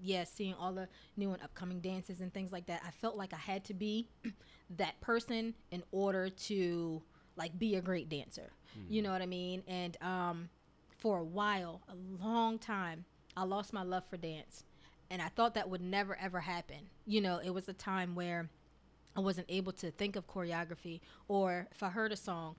yeah, 0.00 0.24
seeing 0.24 0.54
all 0.54 0.72
the 0.72 0.88
new 1.16 1.32
and 1.32 1.42
upcoming 1.42 1.80
dances 1.80 2.20
and 2.20 2.32
things 2.32 2.52
like 2.52 2.66
that. 2.66 2.82
I 2.86 2.90
felt 2.90 3.16
like 3.16 3.32
I 3.32 3.38
had 3.38 3.64
to 3.64 3.74
be 3.74 4.08
that 4.76 5.00
person 5.00 5.54
in 5.70 5.82
order 5.92 6.28
to 6.28 7.02
like 7.36 7.58
be 7.58 7.76
a 7.76 7.80
great 7.80 8.08
dancer. 8.08 8.50
You 8.88 9.02
know 9.02 9.10
what 9.10 9.22
I 9.22 9.26
mean? 9.26 9.62
And 9.66 9.96
um, 10.02 10.48
for 10.98 11.18
a 11.18 11.24
while, 11.24 11.80
a 11.88 12.24
long 12.24 12.58
time, 12.58 13.04
I 13.36 13.44
lost 13.44 13.72
my 13.72 13.82
love 13.82 14.04
for 14.08 14.16
dance, 14.16 14.64
and 15.10 15.22
I 15.22 15.28
thought 15.28 15.54
that 15.54 15.68
would 15.68 15.80
never 15.80 16.16
ever 16.16 16.40
happen. 16.40 16.90
You 17.06 17.20
know, 17.20 17.40
it 17.42 17.50
was 17.50 17.68
a 17.68 17.72
time 17.72 18.14
where 18.14 18.48
I 19.16 19.20
wasn't 19.20 19.46
able 19.48 19.72
to 19.72 19.90
think 19.90 20.16
of 20.16 20.26
choreography, 20.26 21.00
or 21.26 21.66
if 21.72 21.82
I 21.82 21.88
heard 21.88 22.12
a 22.12 22.16
song, 22.16 22.56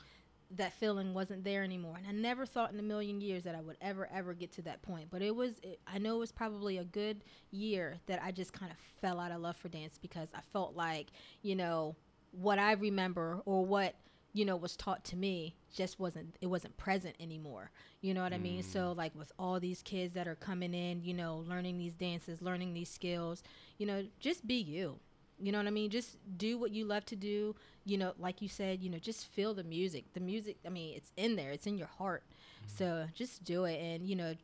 that 0.52 0.74
feeling 0.74 1.14
wasn't 1.14 1.44
there 1.44 1.64
anymore. 1.64 1.96
And 1.98 2.08
I 2.08 2.12
never 2.12 2.46
thought 2.46 2.74
in 2.74 2.80
a 2.80 2.84
million 2.84 3.22
years 3.22 3.44
that 3.44 3.56
I 3.56 3.62
would 3.62 3.78
ever, 3.82 4.10
ever 4.12 4.34
get 4.34 4.52
to 4.54 4.62
that 4.64 4.82
point. 4.82 5.08
But 5.12 5.22
it 5.22 5.36
was, 5.36 5.60
it, 5.62 5.80
I 5.88 6.00
know 6.00 6.16
it 6.16 6.20
was 6.20 6.32
probably 6.32 6.80
a 6.80 6.84
good 6.84 7.24
year 7.52 7.98
that 8.08 8.20
I 8.24 8.32
just 8.32 8.52
kind 8.52 8.72
of 8.72 8.78
fell 9.00 9.20
out 9.20 9.32
of 9.32 9.42
love 9.42 9.58
for 9.58 9.70
dance 9.70 10.00
because 10.02 10.30
I 10.34 10.42
felt 10.52 10.76
like, 10.76 11.08
you 11.44 11.56
know, 11.56 11.96
what 12.32 12.58
I 12.58 12.74
remember 12.74 13.42
or 13.46 13.64
what, 13.64 13.94
you 14.34 14.46
know, 14.46 14.56
was 14.56 14.76
taught 14.76 15.04
to 15.06 15.16
me 15.16 15.56
just 15.76 16.00
wasn't, 16.00 16.36
it 16.42 16.48
wasn't 16.48 16.78
present 16.78 17.16
anymore. 17.20 17.72
You 18.02 18.14
know 18.14 18.24
what 18.24 18.34
I 18.34 18.38
mean? 18.38 18.64
So, 18.64 18.94
mm. 18.94 18.98
like, 18.98 19.16
with 19.16 19.32
all 19.40 19.60
these 19.60 19.82
kids 19.82 20.14
that 20.14 20.28
are 20.28 20.36
coming 20.36 20.74
in, 20.74 21.04
you 21.04 21.14
know, 21.14 21.44
learning 21.48 21.78
these 21.78 21.96
dances, 21.96 22.42
learning 22.42 22.74
these 22.74 22.90
skills, 22.90 23.44
you 23.78 23.86
know, 23.86 24.06
just 24.20 24.46
be 24.46 24.56
you. 24.56 25.00
You 25.42 25.52
know 25.52 25.58
what 25.58 25.68
I 25.68 25.72
mean? 25.72 25.90
Just 25.90 26.18
do 26.38 26.58
what 26.58 26.72
you 26.72 26.86
love 26.86 27.06
to 27.06 27.16
do. 27.16 27.56
You 27.86 27.98
know, 27.98 28.14
like 28.20 28.42
you 28.42 28.50
said, 28.50 28.82
you 28.82 28.90
know, 28.90 29.00
just 29.00 29.28
feel 29.28 29.54
the 29.54 29.64
music. 29.64 30.06
The 30.14 30.20
music, 30.20 30.58
I 30.66 30.70
mean, 30.70 30.96
it's 30.96 31.12
in 31.16 31.36
there, 31.36 31.52
it's 31.52 31.66
in 31.66 31.78
your 31.78 31.88
heart. 31.88 32.24
Mm-hmm. 32.28 32.78
So 32.78 33.06
just 33.14 33.44
do 33.44 33.64
it. 33.66 33.80
And, 33.82 34.06
you 34.06 34.16
know, 34.16 34.36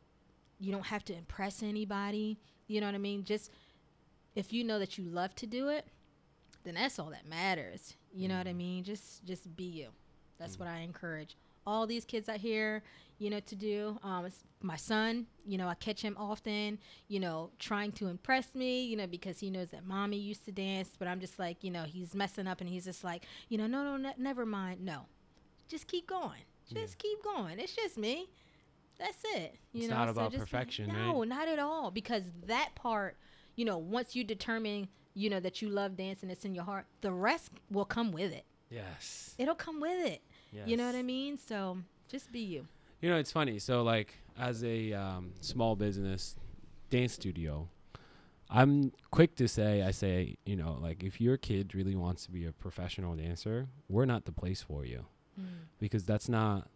you 0.58 0.72
don't 0.72 0.86
have 0.86 1.04
to 1.04 1.14
impress 1.14 1.62
anybody. 1.62 2.38
You 2.66 2.80
know 2.80 2.86
what 2.86 2.94
I 2.94 2.98
mean? 2.98 3.24
Just 3.24 3.50
if 4.34 4.52
you 4.52 4.64
know 4.64 4.78
that 4.78 4.98
you 4.98 5.04
love 5.04 5.34
to 5.36 5.46
do 5.46 5.68
it, 5.68 5.86
then 6.66 6.74
that's 6.74 6.98
all 6.98 7.10
that 7.10 7.26
matters. 7.26 7.94
You 8.12 8.28
know 8.28 8.36
what 8.36 8.46
I 8.48 8.52
mean? 8.52 8.84
Just 8.84 9.24
just 9.24 9.54
be 9.56 9.64
you. 9.64 9.88
That's 10.38 10.58
what 10.58 10.68
I 10.68 10.80
encourage 10.80 11.36
all 11.66 11.86
these 11.86 12.04
kids 12.04 12.28
out 12.28 12.36
here, 12.36 12.82
you 13.18 13.28
know, 13.30 13.40
to 13.40 13.56
do. 13.56 13.98
Um, 14.04 14.26
it's 14.26 14.44
my 14.62 14.76
son, 14.76 15.26
you 15.44 15.58
know, 15.58 15.66
I 15.68 15.74
catch 15.74 16.00
him 16.02 16.14
often, 16.18 16.78
you 17.08 17.18
know, 17.18 17.50
trying 17.58 17.90
to 17.92 18.06
impress 18.06 18.54
me, 18.54 18.84
you 18.84 18.96
know, 18.96 19.06
because 19.06 19.40
he 19.40 19.50
knows 19.50 19.70
that 19.70 19.84
mommy 19.84 20.16
used 20.16 20.44
to 20.44 20.52
dance, 20.52 20.90
but 20.98 21.08
I'm 21.08 21.18
just 21.20 21.38
like, 21.38 21.64
you 21.64 21.70
know, 21.72 21.82
he's 21.84 22.14
messing 22.14 22.46
up 22.46 22.60
and 22.60 22.70
he's 22.70 22.84
just 22.84 23.02
like, 23.02 23.24
you 23.48 23.58
know, 23.58 23.66
no, 23.66 23.82
no, 23.82 23.96
ne- 23.96 24.14
never 24.18 24.46
mind. 24.46 24.84
No, 24.84 25.06
just 25.68 25.88
keep 25.88 26.06
going. 26.06 26.42
Just 26.72 26.98
keep 26.98 27.22
going. 27.22 27.58
It's 27.60 27.74
just 27.74 27.96
me. 27.96 28.28
That's 28.98 29.22
it. 29.34 29.54
You 29.72 29.82
It's 29.82 29.90
know, 29.90 29.96
not 29.96 30.06
so 30.06 30.10
about 30.12 30.32
perfection, 30.34 30.88
No, 30.88 31.18
right? 31.20 31.28
not 31.28 31.48
at 31.48 31.58
all. 31.58 31.90
Because 31.90 32.22
that 32.46 32.70
part, 32.74 33.16
you 33.54 33.64
know, 33.64 33.78
once 33.78 34.16
you 34.16 34.24
determine, 34.24 34.88
you 35.16 35.30
know, 35.30 35.40
that 35.40 35.62
you 35.62 35.68
love 35.68 35.96
dancing, 35.96 36.30
it's 36.30 36.44
in 36.44 36.54
your 36.54 36.64
heart. 36.64 36.86
The 37.00 37.10
rest 37.10 37.50
will 37.70 37.86
come 37.86 38.12
with 38.12 38.32
it. 38.32 38.44
Yes. 38.70 39.34
It'll 39.38 39.54
come 39.54 39.80
with 39.80 40.06
it. 40.06 40.20
yes. 40.52 40.68
You 40.68 40.76
know 40.76 40.86
what 40.86 40.94
I 40.94 41.02
mean? 41.02 41.38
So 41.38 41.78
just 42.08 42.30
be 42.30 42.40
you. 42.40 42.68
You 43.00 43.10
know, 43.10 43.16
it's 43.16 43.32
funny. 43.32 43.58
So, 43.58 43.82
like, 43.82 44.14
as 44.38 44.62
a 44.62 44.92
um, 44.92 45.32
small 45.40 45.74
business 45.74 46.36
dance 46.90 47.14
studio, 47.14 47.68
I'm 48.50 48.92
quick 49.10 49.36
to 49.36 49.48
say, 49.48 49.82
I 49.82 49.90
say, 49.90 50.36
you 50.44 50.56
know, 50.56 50.78
like, 50.80 51.02
if 51.02 51.20
your 51.20 51.36
kid 51.36 51.74
really 51.74 51.94
wants 51.94 52.24
to 52.26 52.30
be 52.30 52.46
a 52.46 52.52
professional 52.52 53.16
dancer, 53.16 53.68
we're 53.88 54.04
not 54.04 54.24
the 54.24 54.32
place 54.32 54.62
for 54.62 54.84
you 54.84 55.06
because 55.78 56.04
that's 56.04 56.28
not 56.28 56.68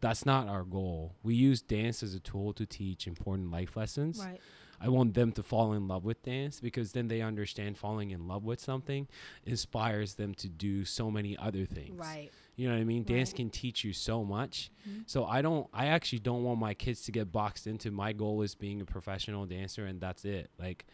that's 0.00 0.24
not 0.24 0.48
our 0.48 0.62
goal. 0.62 1.14
We 1.22 1.34
use 1.34 1.60
dance 1.60 2.02
as 2.02 2.14
a 2.14 2.20
tool 2.20 2.52
to 2.54 2.66
teach 2.66 3.06
important 3.06 3.50
life 3.50 3.76
lessons. 3.76 4.20
Right. 4.24 4.40
I 4.80 4.88
want 4.88 5.14
them 5.14 5.32
to 5.32 5.42
fall 5.42 5.72
in 5.72 5.88
love 5.88 6.04
with 6.04 6.22
dance 6.22 6.60
because 6.60 6.92
then 6.92 7.08
they 7.08 7.20
understand 7.20 7.76
falling 7.78 8.10
in 8.12 8.28
love 8.28 8.44
with 8.44 8.60
something 8.60 9.08
inspires 9.44 10.14
them 10.14 10.34
to 10.36 10.48
do 10.48 10.84
so 10.84 11.10
many 11.10 11.36
other 11.36 11.64
things. 11.64 11.98
Right. 11.98 12.30
You 12.56 12.68
know 12.68 12.74
what 12.74 12.80
I 12.80 12.84
mean? 12.84 13.04
Dance 13.04 13.32
can 13.32 13.50
teach 13.50 13.84
you 13.84 13.92
so 13.92 14.24
much. 14.24 14.70
Mhm. 14.88 15.02
So 15.06 15.24
I 15.24 15.42
don't 15.42 15.68
I 15.72 15.86
actually 15.86 16.20
don't 16.20 16.44
want 16.44 16.58
my 16.60 16.74
kids 16.74 17.02
to 17.02 17.12
get 17.12 17.32
boxed 17.32 17.66
into 17.66 17.90
my 17.90 18.12
goal 18.12 18.42
is 18.42 18.54
being 18.54 18.80
a 18.80 18.84
professional 18.84 19.46
dancer 19.46 19.86
and 19.86 20.00
that's 20.00 20.24
it. 20.24 20.50
Like 20.58 20.86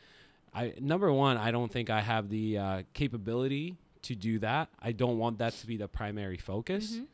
I 0.54 0.74
number 0.80 1.12
1, 1.12 1.36
I 1.36 1.50
don't 1.50 1.70
think 1.70 1.90
I 1.90 2.00
have 2.00 2.28
the 2.28 2.58
uh, 2.58 2.82
capability 2.92 3.76
to 4.02 4.14
do 4.14 4.38
that. 4.40 4.68
I 4.80 4.92
don't 4.92 5.18
want 5.18 5.38
that 5.38 5.54
to 5.54 5.66
be 5.66 5.76
the 5.76 5.88
primary 5.88 6.36
focus. 6.38 6.96
Mhm. 6.96 7.06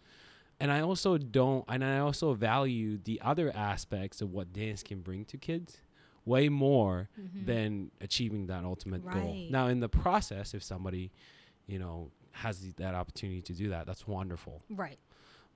and 0.62 0.70
I 0.70 0.80
also 0.82 1.16
don't, 1.16 1.64
and 1.68 1.82
I 1.82 2.00
also 2.00 2.34
value 2.34 2.98
the 3.02 3.18
other 3.22 3.50
aspects 3.56 4.20
of 4.20 4.30
what 4.30 4.52
dance 4.52 4.82
can 4.82 5.00
bring 5.00 5.24
to 5.26 5.38
kids 5.38 5.80
way 6.34 6.48
more 6.48 7.08
Mhm. 7.18 7.46
than 7.46 7.90
achieving 8.00 8.46
that 8.46 8.62
ultimate 8.64 9.02
goal. 9.04 9.34
Now, 9.50 9.66
in 9.68 9.80
the 9.80 9.88
process, 9.88 10.54
if 10.54 10.62
somebody, 10.62 11.10
you 11.66 11.78
know, 11.78 12.10
has 12.32 12.54
the- 12.62 12.72
that 12.82 12.94
opportunity 12.94 13.42
to 13.42 13.52
do 13.62 13.68
that, 13.70 13.86
that's 13.86 14.06
wonderful. 14.06 14.62
right. 14.70 14.98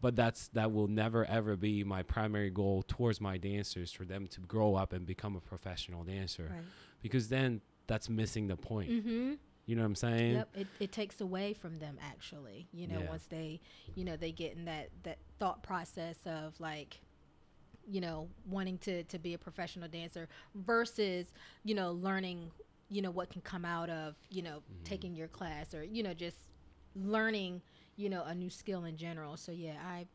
But 0.00 0.16
that's 0.16 0.48
that 0.48 0.70
will 0.72 0.88
never 0.88 1.24
ever 1.24 1.56
be 1.56 1.82
my 1.84 2.02
primary 2.02 2.50
goal 2.50 2.82
towards 2.82 3.20
my 3.20 3.38
dancers 3.38 3.90
for 3.92 4.04
them 4.04 4.26
to 4.34 4.40
grow 4.40 4.74
up 4.74 4.92
and 4.92 5.06
become 5.06 5.34
a 5.36 5.40
professional 5.40 6.04
dancer 6.04 6.48
Right. 6.52 6.64
because 7.00 7.28
then 7.28 7.62
that's 7.86 8.08
missing 8.10 8.48
the 8.48 8.56
point. 8.56 8.90
Mm-hmm. 8.90 9.34
You 9.66 9.76
know 9.76 9.82
what 9.82 9.86
I'm 9.86 9.94
saying? 9.94 10.34
Yep. 10.34 10.56
It, 10.56 10.66
it 10.80 10.92
takes 10.92 11.20
away 11.22 11.54
from 11.54 11.78
them 11.78 11.96
actually. 12.02 12.68
You 12.72 12.86
know, 12.86 13.00
Yeah. 13.00 13.08
once 13.08 13.26
they, 13.28 13.60
you 13.94 14.04
know, 14.04 14.16
they 14.16 14.32
get 14.32 14.50
in 14.56 14.64
that 14.66 14.90
that 15.04 15.18
thought 15.38 15.62
process 15.62 16.18
of 16.26 16.58
like, 16.60 17.00
you 17.88 18.00
know, 18.00 18.28
wanting 18.48 18.78
to 18.78 19.04
to 19.04 19.18
be 19.18 19.34
a 19.34 19.38
professional 19.38 19.88
dancer 19.88 20.28
versus 20.54 21.32
you 21.64 21.74
know 21.74 21.92
learning, 21.92 22.50
you 22.88 23.02
know, 23.02 23.10
what 23.10 23.30
can 23.30 23.42
come 23.42 23.64
out 23.64 23.90
of 23.90 24.14
you 24.30 24.42
know 24.42 24.62
Mm-hmm. 24.70 24.84
taking 24.84 25.14
your 25.14 25.28
class 25.28 25.74
or 25.74 25.84
you 25.84 26.02
know 26.02 26.14
just 26.14 26.36
learning, 26.94 27.62
you 27.96 28.08
know, 28.08 28.22
a 28.24 28.34
new 28.34 28.50
skill 28.50 28.84
in 28.84 28.96
general. 28.96 29.36
So 29.36 29.52
yeah, 29.52 29.76
I 29.84 30.06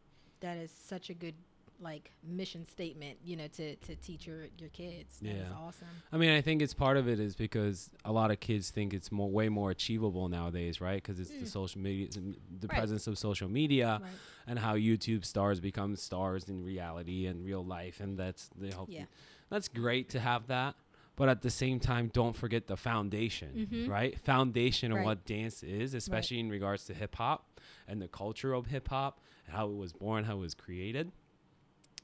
that 0.41 0.58
is 0.58 0.71
such 0.71 1.10
a 1.10 1.13
good 1.13 1.36
like 1.81 2.11
mission 2.23 2.65
statement, 2.65 3.17
you 3.23 3.35
know, 3.35 3.47
to 3.47 3.75
to 3.77 3.95
teach 3.95 4.27
your 4.27 4.47
your 4.57 4.69
kids. 4.69 5.19
That 5.21 5.27
Yeah. 5.29 5.53
awesome. 5.55 5.87
I 6.11 6.17
mean, 6.17 6.31
I 6.31 6.41
think 6.41 6.61
it's 6.61 6.73
part 6.73 6.97
of 6.97 7.07
it 7.07 7.19
is 7.19 7.35
because 7.35 7.89
a 8.03 8.11
lot 8.11 8.31
of 8.31 8.39
kids 8.39 8.69
think 8.69 8.93
it's 8.93 9.11
more 9.11 9.29
way 9.29 9.49
more 9.49 9.71
achievable 9.71 10.27
nowadays, 10.29 10.81
right? 10.81 11.01
Because 11.01 11.19
it's 11.19 11.29
the 11.31 11.45
Mm. 11.45 11.47
social 11.47 11.81
media, 11.81 12.07
the 12.09 12.67
Right. 12.67 12.77
presence 12.77 13.07
of 13.07 13.17
social 13.17 13.49
media, 13.49 13.99
Right. 14.01 14.11
and 14.47 14.59
how 14.59 14.75
YouTube 14.75 15.23
stars 15.25 15.59
become 15.59 15.95
stars 15.95 16.49
in 16.49 16.63
reality 16.63 17.25
and 17.25 17.43
real 17.45 17.63
life, 17.63 17.99
and 17.99 18.17
that's 18.17 18.49
they 18.55 18.71
hope 18.71 18.89
Yeah. 18.91 19.05
that's 19.49 19.67
great 19.67 20.09
to 20.09 20.19
have 20.19 20.47
that. 20.47 20.75
But 21.15 21.27
at 21.27 21.41
the 21.41 21.49
same 21.49 21.81
time, 21.81 22.09
don't 22.13 22.33
forget 22.33 22.67
the 22.67 22.77
foundation, 22.77 23.67
Mhm. 23.69 23.89
right? 23.89 24.17
Foundation 24.19 24.93
of 24.93 24.97
Right. 24.99 25.05
what 25.05 25.25
dance 25.25 25.63
is, 25.63 25.93
especially 25.93 26.39
in 26.39 26.49
regards 26.49 26.85
to 26.85 26.93
hip 26.93 27.15
hop 27.15 27.59
and 27.87 28.01
the 28.01 28.07
culture 28.07 28.53
of 28.53 28.67
hip 28.67 28.87
hop 28.87 29.19
and 29.45 29.53
how 29.53 29.69
it 29.69 29.75
was 29.75 29.91
born, 29.91 30.23
how 30.23 30.37
it 30.37 30.39
was 30.39 30.53
created. 30.55 31.11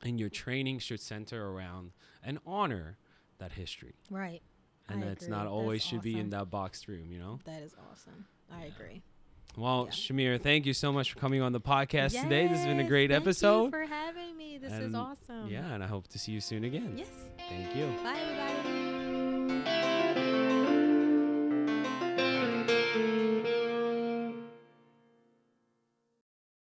And 0.03 0.19
your 0.19 0.29
training 0.29 0.79
should 0.79 0.99
center 0.99 1.47
around 1.49 1.91
and 2.23 2.39
honor 2.45 2.97
that 3.39 3.53
history. 3.53 3.95
Right. 4.09 4.41
And 4.87 5.03
I 5.03 5.07
that's 5.07 5.25
agree. 5.25 5.35
not 5.37 5.47
always 5.47 5.81
That's 5.81 5.89
should 5.89 6.01
be 6.03 6.19
in 6.19 6.29
that 6.29 6.49
boxed 6.51 6.87
room, 6.87 7.11
you 7.11 7.17
know? 7.19 7.39
That 7.45 7.61
is 7.63 7.73
awesome. 7.91 8.25
I 8.51 8.65
agree. 8.65 9.01
Well, 9.57 9.85
Yeah. 9.85 9.91
Shamir, 9.93 10.39
thank 10.41 10.65
you 10.65 10.73
so 10.73 10.91
much 10.91 11.13
for 11.13 11.19
coming 11.19 11.41
on 11.41 11.53
the 11.53 11.61
podcast 11.61 12.21
today. 12.21 12.47
This 12.47 12.57
has 12.57 12.65
been 12.67 12.77
a 12.79 12.81
Yes, 12.83 12.89
great 12.89 13.09
thank 13.09 13.21
episode. 13.23 13.63
You 13.65 13.71
for 13.71 13.85
having 13.85 14.37
me. 14.37 14.57
This 14.57 14.73
is 14.73 14.93
awesome. 14.93 15.47
Yeah, 15.49 15.73
and 15.73 15.83
I 15.83 15.87
hope 15.87 16.07
to 16.09 16.19
see 16.19 16.33
you 16.33 16.41
soon 16.41 16.65
again. 16.65 16.95
Yes. 16.97 17.07
Thank 17.49 17.75
you. 17.75 17.85
Bye, 18.03 18.19
everybody. 18.19 19.04